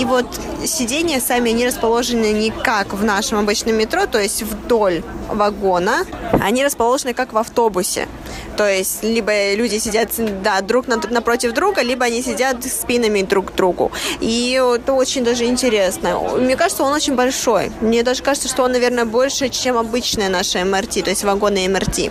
[0.00, 0.26] и вот
[0.66, 5.43] сиденья сами, они расположены не как в нашем обычном метро, то есть вдоль вагона,
[6.40, 8.08] они расположены как в автобусе.
[8.56, 10.10] То есть либо люди сидят
[10.42, 13.90] да, друг на- напротив друга, либо они сидят спинами друг к другу.
[14.20, 16.18] И это очень даже интересно.
[16.38, 17.72] Мне кажется, он очень большой.
[17.80, 22.10] Мне даже кажется, что он, наверное, больше, чем обычная наша МРТ, то есть вагоны МРТ.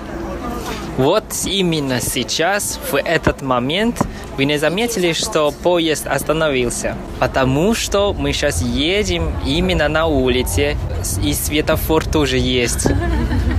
[0.97, 3.99] Вот именно сейчас, в этот момент,
[4.37, 6.95] вы не заметили, что поезд остановился?
[7.19, 10.77] Потому что мы сейчас едем именно на улице,
[11.23, 12.87] и светофор тоже есть.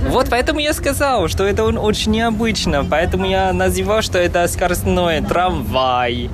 [0.07, 5.21] Вот поэтому я сказал, что это он очень необычно, поэтому я называл, что это скоростной
[5.21, 6.29] трамвай.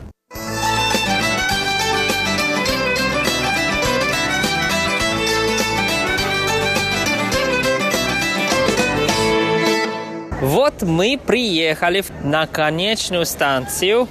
[10.41, 14.07] Вот мы приехали на конечную станцию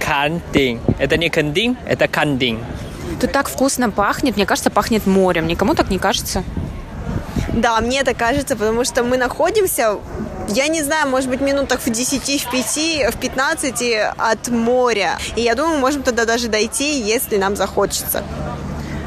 [0.00, 0.80] Кандин.
[0.98, 2.58] Это не Кандин, это Кандин.
[3.20, 4.36] Тут так вкусно пахнет.
[4.36, 5.46] Мне кажется, пахнет морем.
[5.46, 6.42] Никому так не кажется?
[7.52, 9.98] Да, мне это кажется, потому что мы находимся,
[10.48, 13.82] я не знаю, может быть, минутах в 10, в 5, в 15
[14.16, 15.18] от моря.
[15.36, 18.24] И я думаю, мы можем туда даже дойти, если нам захочется.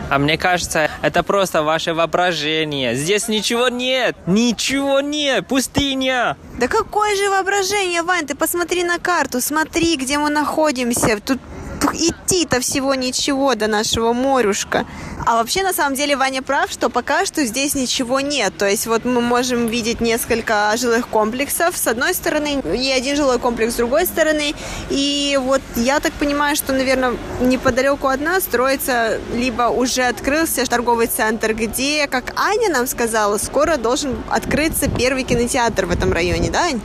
[0.10, 2.95] А мне кажется, это просто ваше воображение.
[2.95, 6.38] Здесь ничего нет, ничего нет, пустыня.
[6.58, 11.20] Да какое же воображение, Вань, ты посмотри на карту, смотри, где мы находимся.
[11.20, 11.39] Тут
[11.93, 14.85] идти-то всего ничего до нашего морюшка.
[15.25, 18.55] А вообще, на самом деле, Ваня прав, что пока что здесь ничего нет.
[18.57, 23.38] То есть вот мы можем видеть несколько жилых комплексов с одной стороны и один жилой
[23.38, 24.53] комплекс с другой стороны.
[24.89, 31.07] И вот я так понимаю, что, наверное, неподалеку от нас строится либо уже открылся торговый
[31.07, 36.63] центр, где, как Аня нам сказала, скоро должен открыться первый кинотеатр в этом районе, да,
[36.63, 36.81] Ань?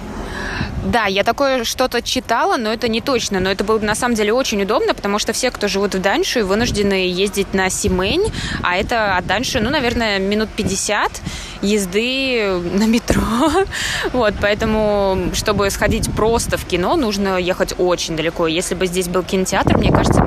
[0.85, 3.39] Да, я такое что-то читала, но это не точно.
[3.39, 6.43] Но это было на самом деле очень удобно, потому что все, кто живут в Даньше,
[6.43, 11.20] вынуждены ездить на Симень, а это от Даньши, ну, наверное, минут 50
[11.63, 13.23] езды на метро.
[14.13, 18.47] Вот, поэтому, чтобы сходить просто в кино, нужно ехать очень далеко.
[18.47, 20.27] Если бы здесь был кинотеатр, мне кажется,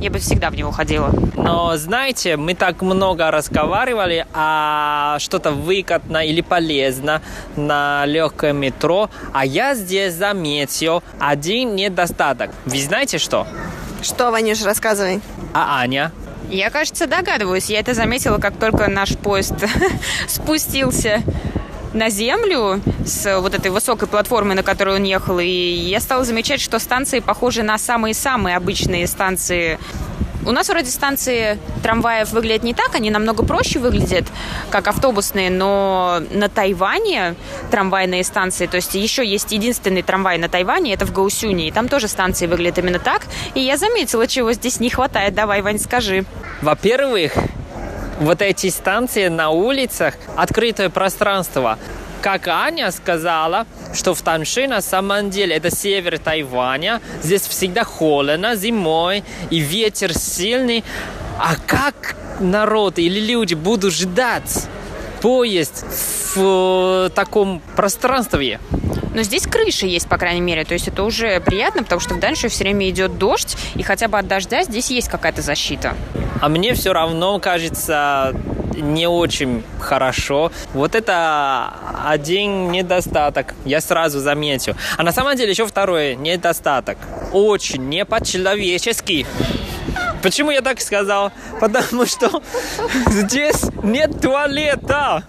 [0.00, 1.12] я бы всегда в него ходила.
[1.34, 7.20] Но, знаете, мы так много разговаривали, а что-то выгодно или полезно
[7.56, 12.50] на легкое метро, а я здесь заметил один недостаток.
[12.64, 13.46] Вы знаете что?
[14.02, 15.20] Что, Ванюш, рассказывай.
[15.52, 16.12] А Аня?
[16.48, 17.70] Я, кажется, догадываюсь.
[17.70, 19.54] Я это заметила, как только наш поезд
[20.28, 21.22] спустился
[21.92, 26.60] на землю с вот этой высокой платформы, на которой он ехал, и я стала замечать,
[26.60, 29.78] что станции похожи на самые-самые обычные станции
[30.46, 34.24] у нас вроде станции трамваев выглядят не так, они намного проще выглядят,
[34.70, 37.34] как автобусные, но на Тайване
[37.70, 41.88] трамвайные станции, то есть еще есть единственный трамвай на Тайване, это в Гаусюне, и там
[41.88, 43.22] тоже станции выглядят именно так.
[43.54, 45.34] И я заметила, чего здесь не хватает.
[45.34, 46.24] Давай, Вань, скажи.
[46.62, 47.32] Во-первых,
[48.20, 51.78] вот эти станции на улицах, открытое пространство.
[52.26, 58.56] Как Аня сказала, что в Танши на самом деле это север Тайваня, здесь всегда холодно
[58.56, 60.82] зимой и ветер сильный.
[61.38, 64.66] А как народ или люди будут ждать
[65.26, 65.84] поезд
[66.36, 68.60] в таком пространстве?
[69.12, 70.64] Но здесь крыша есть, по крайней мере.
[70.64, 74.06] То есть это уже приятно, потому что в дальше все время идет дождь, и хотя
[74.06, 75.96] бы от дождя здесь есть какая-то защита.
[76.40, 78.36] А мне все равно кажется
[78.76, 80.52] не очень хорошо.
[80.72, 81.72] Вот это
[82.04, 84.76] один недостаток, я сразу заметил.
[84.96, 86.98] А на самом деле еще второй недостаток.
[87.32, 89.26] Очень не по-человечески.
[90.26, 91.30] Почему я так сказал?
[91.60, 92.42] Потому что
[93.06, 95.22] здесь нет туалета.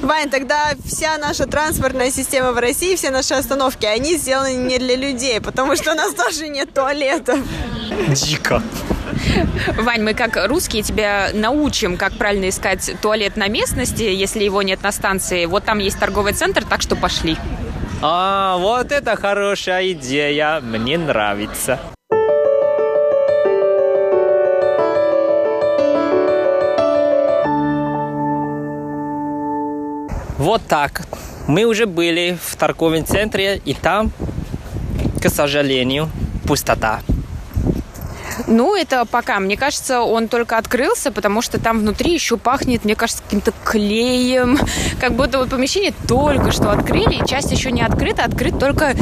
[0.00, 4.94] Вань, тогда вся наша транспортная система в России, все наши остановки, они сделаны не для
[4.94, 7.40] людей, потому что у нас тоже нет туалетов.
[8.10, 8.62] Дико.
[9.76, 14.84] Вань, мы как русские тебя научим, как правильно искать туалет на местности, если его нет
[14.84, 15.46] на станции.
[15.46, 17.36] Вот там есть торговый центр, так что пошли.
[18.02, 20.60] А, вот это хорошая идея.
[20.60, 21.80] Мне нравится.
[30.38, 31.02] Вот так.
[31.48, 34.12] Мы уже были в торговом центре, и там,
[35.20, 36.08] к сожалению,
[36.46, 37.00] пустота.
[38.46, 39.40] Ну, это пока.
[39.40, 44.58] Мне кажется, он только открылся, потому что там внутри еще пахнет, мне кажется, каким-то клеем.
[45.00, 48.22] Как будто вот помещение только что открыли, и часть еще не открыта.
[48.24, 48.94] Открыт только,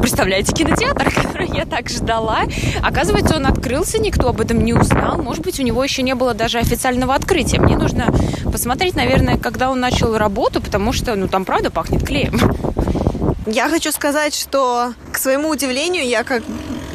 [0.00, 2.44] представляете, кинотеатр, который я так ждала.
[2.82, 5.22] Оказывается, он открылся, никто об этом не узнал.
[5.22, 7.60] Может быть, у него еще не было даже официального открытия.
[7.60, 8.12] Мне нужно
[8.50, 12.40] посмотреть, наверное, когда он начал работу, потому что, ну, там правда пахнет клеем.
[13.46, 16.42] Я хочу сказать, что, к своему удивлению, я как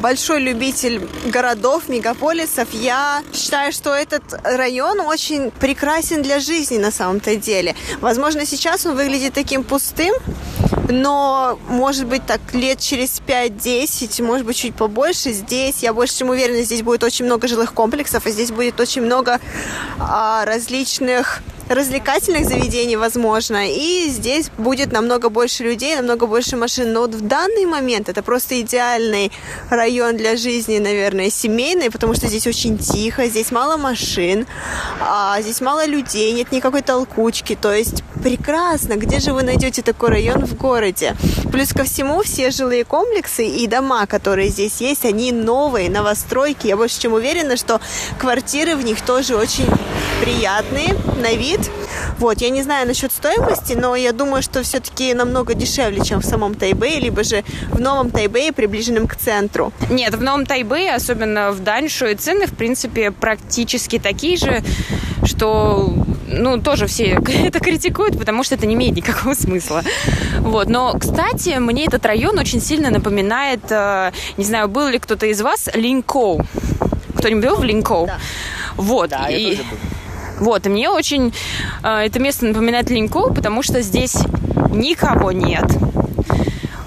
[0.01, 2.67] большой любитель городов, мегаполисов.
[2.73, 7.75] Я считаю, что этот район очень прекрасен для жизни на самом-то деле.
[8.01, 10.13] Возможно, сейчас он выглядит таким пустым,
[10.91, 16.29] но, может быть, так лет через 5-10, может быть, чуть побольше, здесь, я больше чем
[16.29, 19.39] уверена, здесь будет очень много жилых комплексов, и здесь будет очень много
[19.99, 21.41] а, различных
[21.71, 26.93] развлекательных заведений, возможно, и здесь будет намного больше людей, намного больше машин.
[26.93, 29.31] Но вот в данный момент это просто идеальный
[29.69, 34.45] район для жизни, наверное, семейный, потому что здесь очень тихо, здесь мало машин,
[34.99, 38.95] а здесь мало людей, нет никакой толкучки, то есть прекрасно.
[38.95, 41.15] Где же вы найдете такой район в городе?
[41.51, 46.67] Плюс ко всему, все жилые комплексы и дома, которые здесь есть, они новые, новостройки.
[46.67, 47.79] Я больше чем уверена, что
[48.19, 49.67] квартиры в них тоже очень
[50.21, 51.60] приятные на вид.
[52.19, 56.25] Вот, я не знаю насчет стоимости, но я думаю, что все-таки намного дешевле, чем в
[56.25, 59.73] самом Тайбэе, либо же в новом Тайбэе, приближенном к центру.
[59.89, 64.63] Нет, в новом Тайбэе, особенно в Даньшу, и цены, в принципе, практически такие же,
[65.23, 65.93] что
[66.27, 69.83] ну, тоже все это критикуют, потому что это не имеет никакого смысла.
[70.39, 70.69] Вот.
[70.69, 75.41] Но, кстати, мне этот район очень сильно напоминает, э, не знаю, был ли кто-то из
[75.41, 76.45] вас, Линкоу.
[77.17, 78.07] Кто-нибудь был в Линкоу?
[78.07, 78.17] Да.
[78.77, 79.09] Вот.
[79.09, 79.41] Да, и...
[79.41, 79.77] я тоже был.
[80.41, 81.33] Вот, и мне очень
[81.83, 84.17] э, это место напоминает Линкоу, потому что здесь
[84.71, 85.65] никого нет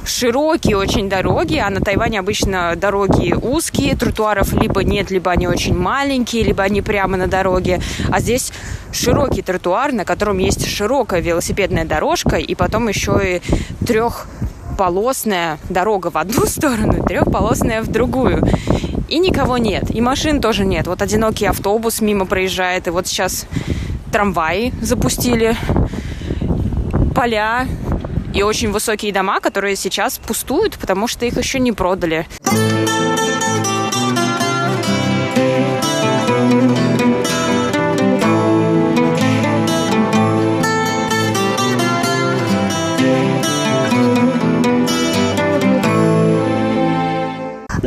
[0.06, 5.76] широкие очень дороги, а на Тайване обычно дороги узкие, тротуаров либо нет, либо они очень
[5.76, 7.80] маленькие, либо они прямо на дороге.
[8.10, 8.52] А здесь
[8.92, 13.42] широкий тротуар, на котором есть широкая велосипедная дорожка, и потом еще и
[13.84, 18.42] трехполосная дорога в одну сторону, трехполосная в другую.
[19.14, 20.88] И никого нет, и машин тоже нет.
[20.88, 23.46] Вот одинокий автобус мимо проезжает, и вот сейчас
[24.10, 25.56] трамваи запустили,
[27.14, 27.68] поля,
[28.34, 32.26] и очень высокие дома, которые сейчас пустуют, потому что их еще не продали.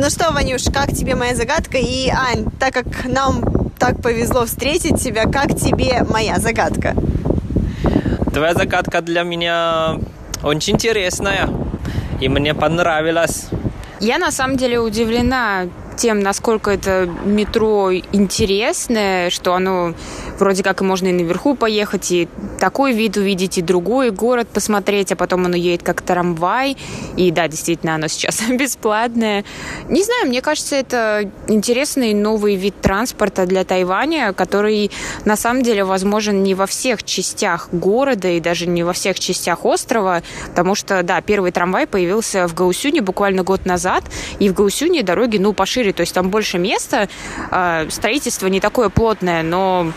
[0.08, 1.76] Ну что, Ванюш, как тебе моя загадка?
[1.76, 3.44] И, Ань, так как нам
[3.78, 6.94] так повезло встретить тебя, как тебе моя загадка?
[8.32, 9.98] Твоя загадка для меня
[10.42, 11.50] очень интересная.
[12.22, 13.48] И мне понравилось.
[14.00, 15.68] Я на самом деле удивлена
[15.98, 19.94] тем, насколько это метро интересное, что оно
[20.38, 22.28] вроде как и можно и наверху поехать, и
[22.60, 26.76] такой вид увидеть, и другой город посмотреть, а потом оно едет как трамвай.
[27.16, 29.44] И да, действительно, оно сейчас бесплатное.
[29.88, 34.90] Не знаю, мне кажется, это интересный новый вид транспорта для Тайваня, который
[35.24, 39.64] на самом деле возможен не во всех частях города и даже не во всех частях
[39.64, 44.04] острова, потому что, да, первый трамвай появился в Гаусюне буквально год назад,
[44.38, 47.08] и в Гаусюне дороги, ну, пошире, то есть там больше места,
[47.50, 49.92] а, строительство не такое плотное, но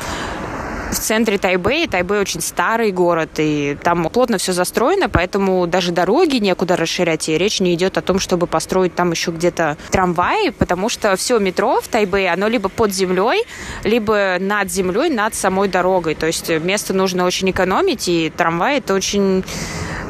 [0.92, 1.88] в центре Тайбэя.
[1.88, 7.38] Тайбэй очень старый город, и там плотно все застроено, поэтому даже дороги некуда расширять, и
[7.38, 11.80] речь не идет о том, чтобы построить там еще где-то трамваи, потому что все метро
[11.82, 13.46] в Тайбэе, оно либо под землей,
[13.84, 16.16] либо над землей, над самой дорогой.
[16.16, 19.44] То есть место нужно очень экономить, и трамвай это очень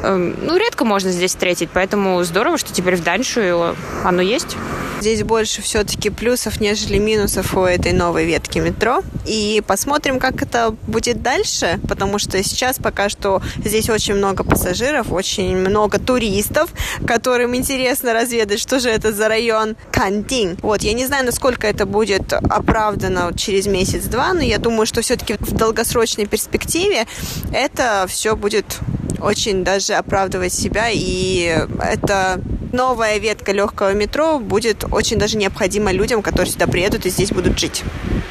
[0.02, 3.74] ну, редко можно здесь встретить, поэтому здорово, что теперь в Даньшу
[4.04, 4.56] оно есть.
[5.00, 9.02] Здесь больше все-таки плюсов, нежели минусов у этой новой ветки метро.
[9.26, 15.10] И посмотрим, как это будет дальше, потому что сейчас пока что здесь очень много пассажиров,
[15.10, 16.70] очень много туристов,
[17.04, 20.56] которым интересно разведать, что же это за район Кантин.
[20.62, 25.34] Вот, я не знаю, насколько это будет оправдано через месяц-два, но я думаю, что все-таки
[25.40, 27.06] в долгосрочной перспективе
[27.52, 28.78] это все будет
[29.22, 32.40] очень даже оправдывать себя, и это
[32.72, 37.58] новая ветка легкого метро будет очень даже необходима людям, которые сюда приедут и здесь будут
[37.58, 37.84] жить.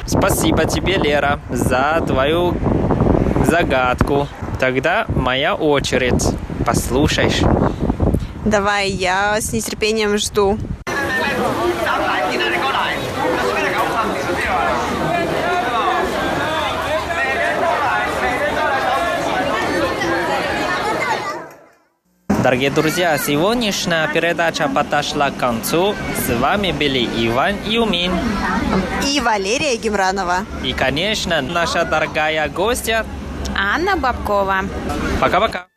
[0.06, 2.54] Спасибо тебе, Лера, за твою
[3.46, 4.28] загадку.
[4.60, 6.24] Тогда моя очередь.
[6.64, 7.40] Послушаешь?
[8.44, 10.58] Давай, я с нетерпением жду.
[22.42, 25.94] Дорогие друзья, сегодняшняя передача подошла к концу.
[26.26, 28.12] С вами были Иван Юмин.
[29.06, 30.38] И Валерия Гемранова.
[30.64, 33.06] И, конечно, наша дорогая гостья.
[33.56, 34.62] Анна Бабкова.
[35.20, 35.68] Пока-пока.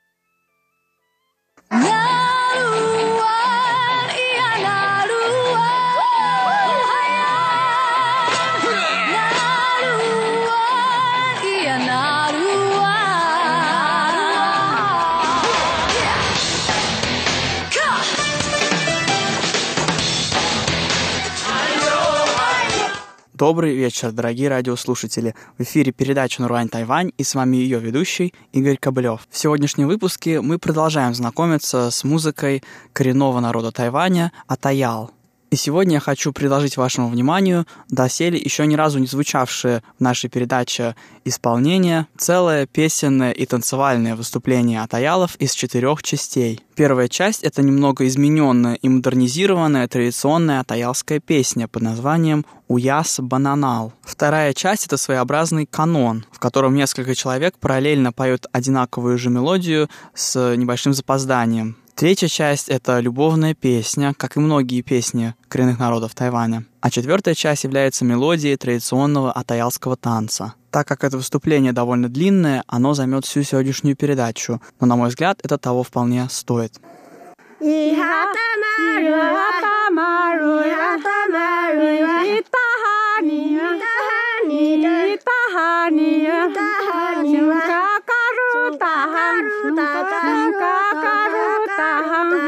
[23.48, 25.36] Добрый вечер, дорогие радиослушатели.
[25.60, 29.28] В эфире передача «Нурвань Тайвань» и с вами ее ведущий Игорь Кобылев.
[29.30, 35.12] В сегодняшнем выпуске мы продолжаем знакомиться с музыкой коренного народа Тайваня Атаял.
[35.52, 40.30] И сегодня я хочу предложить вашему вниманию доселе еще ни разу не звучавшее в нашей
[40.30, 46.62] передаче исполнение, целое песенное и танцевальное выступление атаялов из четырех частей.
[46.76, 53.94] Первая часть— это немного измененная и модернизированная традиционная атаялская песня под названием «Уяс Бананал».
[54.02, 60.56] Вторая часть— это своеобразный канон, в котором несколько человек параллельно поют одинаковую же мелодию с
[60.56, 61.78] небольшим запозданием.
[61.96, 66.66] Третья часть— это любовная песня, как и многие песни коренных народов Тайваня.
[66.82, 70.56] А четвертая часть является мелодией традиционного атаялского танца.
[70.72, 75.40] Так как это выступление довольно длинное, оно займет всю сегодняшнюю передачу, но, на мой взгляд,
[75.42, 76.74] это того вполне стоит.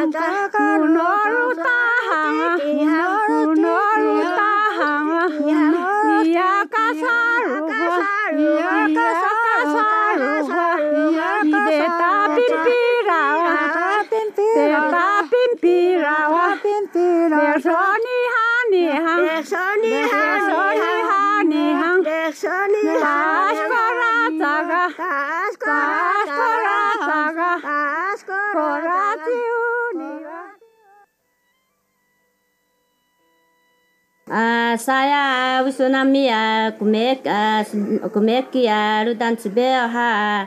[0.07, 5.23] Santagar noru tahanga noru noru tahanga
[6.31, 8.47] ya kasaru kasaru
[34.28, 37.63] Uh, saya wisunami ya kumek uh,
[38.11, 40.43] kumek ya rudan cibeo ha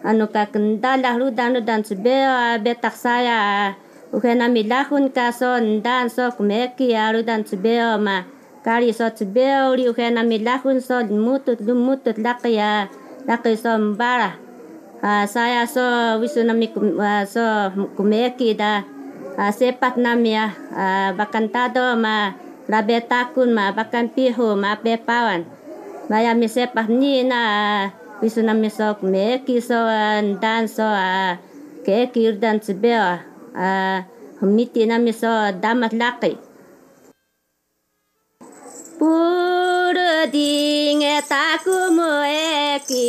[0.00, 0.48] anu ka
[0.80, 2.16] dah lah rudan rudan tsube
[2.64, 3.76] betak saya
[4.08, 8.24] ukena nami ka kason ndan so kumeki ya rudan cibeo ma
[8.64, 12.88] kali so tsube uri nami milahun so mutut mutut lak ya
[13.28, 14.40] lak so mbara
[15.28, 15.84] saya so
[16.24, 16.96] wisunami kum,
[17.28, 17.44] so
[18.00, 18.80] kumek da
[19.52, 25.42] sepat namia ya bakantado ma labe takun ma bakan pihu ma pe pawan
[26.10, 27.42] maya mi sepah ni na
[28.22, 29.78] visu na mi sok me ki so
[30.42, 31.34] dan so a
[31.82, 32.06] ke
[32.42, 33.70] dan tsbe a
[34.38, 36.32] humiti na mi so damat laki
[39.00, 42.12] Puro dinge takumu
[42.70, 43.08] eki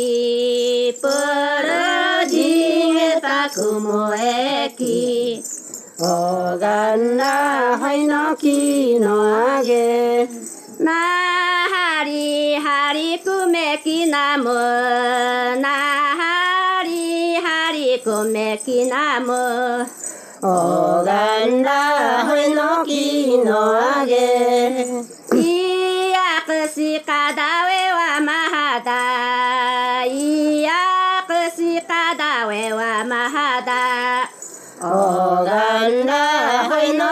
[0.96, 5.61] Puro dinge takumu eki
[6.00, 10.26] おがんらはいのきのあげ。
[10.80, 14.44] なはりはりくめきなむ。
[15.60, 19.86] なはりはりくめきなむ。
[20.42, 21.72] おがんら
[22.24, 24.84] はいのきのあげ。
[25.36, 27.82] いやくしかだわ。
[28.14, 30.04] はまはだ。
[30.04, 30.70] いや
[31.26, 34.28] くしかだわはまはだ
[34.84, 35.31] お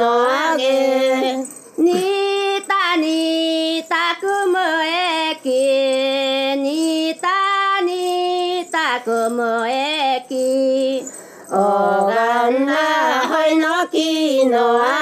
[0.00, 1.44] のあげに
[2.66, 11.02] たにたくむえきにたにたくむえき
[11.52, 12.74] おがんな
[13.28, 13.50] ほい。
[13.58, 14.99] のきのあげ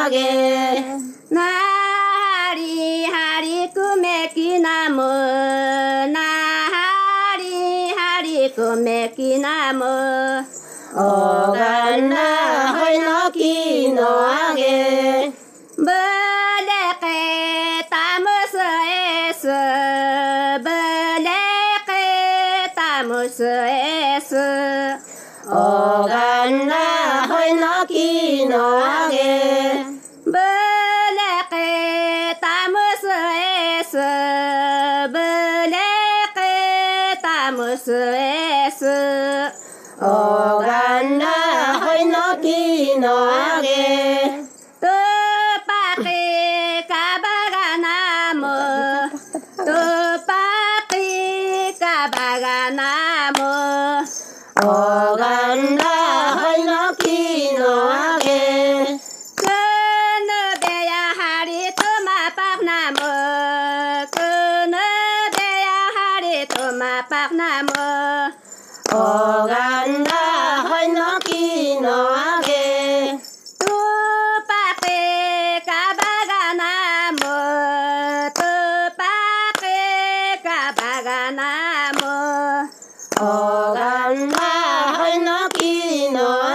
[84.09, 86.48] まんま花木の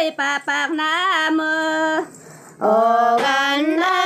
[0.00, 2.04] ơi bà bạc nam ơi
[2.60, 3.99] 哦，干啦。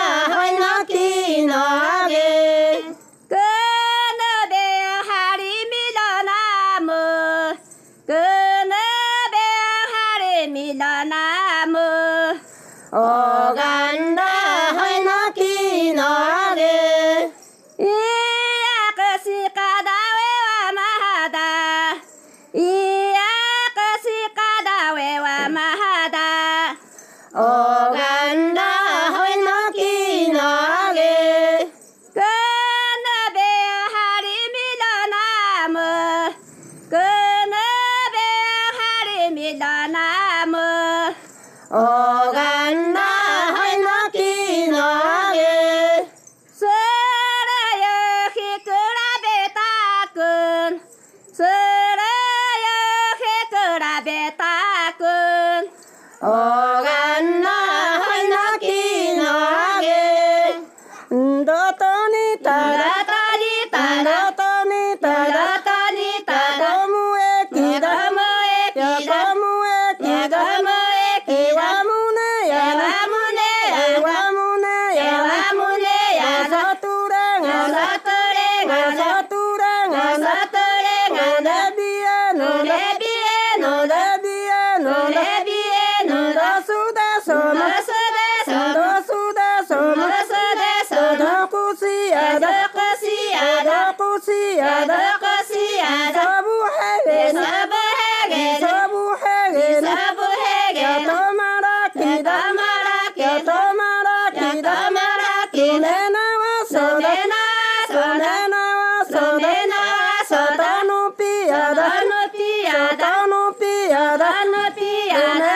[108.24, 109.80] Sotana, sotana,
[110.26, 115.52] sotano piada, no piada, sotano piada, no piada,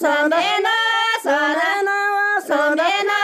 [0.00, 0.74] sotana,
[1.22, 1.96] sotana,
[2.46, 3.18] sotana, sotana,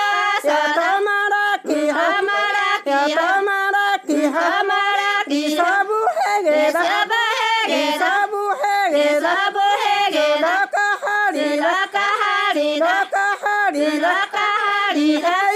[0.46, 13.86] satamaraki, hamaraki, hamaraki, hamaraki, sabu hege, sabu hege, sabu hege, sabu hege, lakahari, lakahari, lakahari,
[13.98, 15.49] lakahari, lakahari,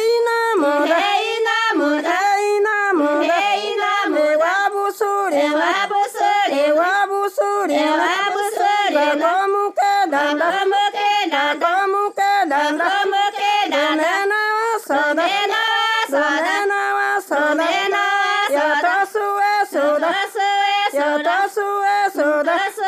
[20.15, 20.39] taço
[20.87, 21.67] eso, sou taço
[22.15, 22.83] sou taço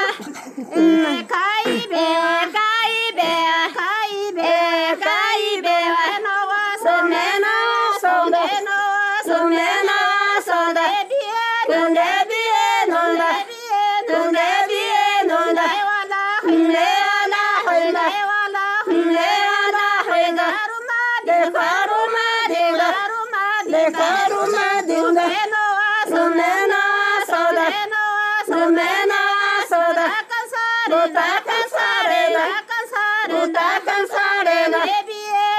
[28.45, 29.19] Sumena,
[29.69, 30.25] soda,
[30.91, 32.63] no está cansarena.
[33.29, 34.77] No está cansarena.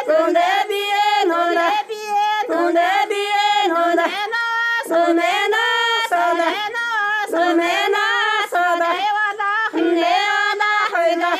[0.07, 4.03] Donde bien, donde bien, donde bien, donde
[4.87, 5.65] Somena,
[6.11, 6.49] sada,
[7.31, 8.05] somena,
[8.51, 8.89] sada.
[9.73, 11.31] Neana, hoida,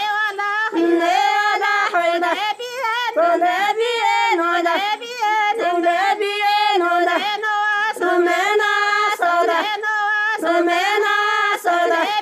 [0.73, 2.31] neana, hoida.
[3.15, 4.71] Donde bien, donde
[5.01, 7.17] bien, donde bien, donde
[7.99, 8.71] Somena,
[9.19, 9.59] sada,
[10.41, 11.15] somena,
[11.63, 12.22] sada.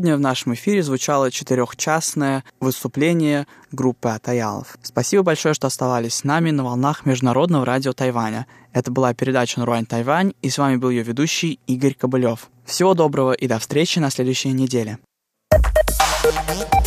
[0.00, 4.78] Сегодня в нашем эфире звучало четырехчастное выступление группы Атаялов.
[4.80, 8.46] Спасибо большое, что оставались с нами на волнах Международного радио Тайваня.
[8.72, 12.48] Это была передача «Наруань Тайвань», и с вами был ее ведущий Игорь Кобылев.
[12.64, 14.96] Всего доброго и до встречи на следующей неделе.
[15.52, 16.79] thank you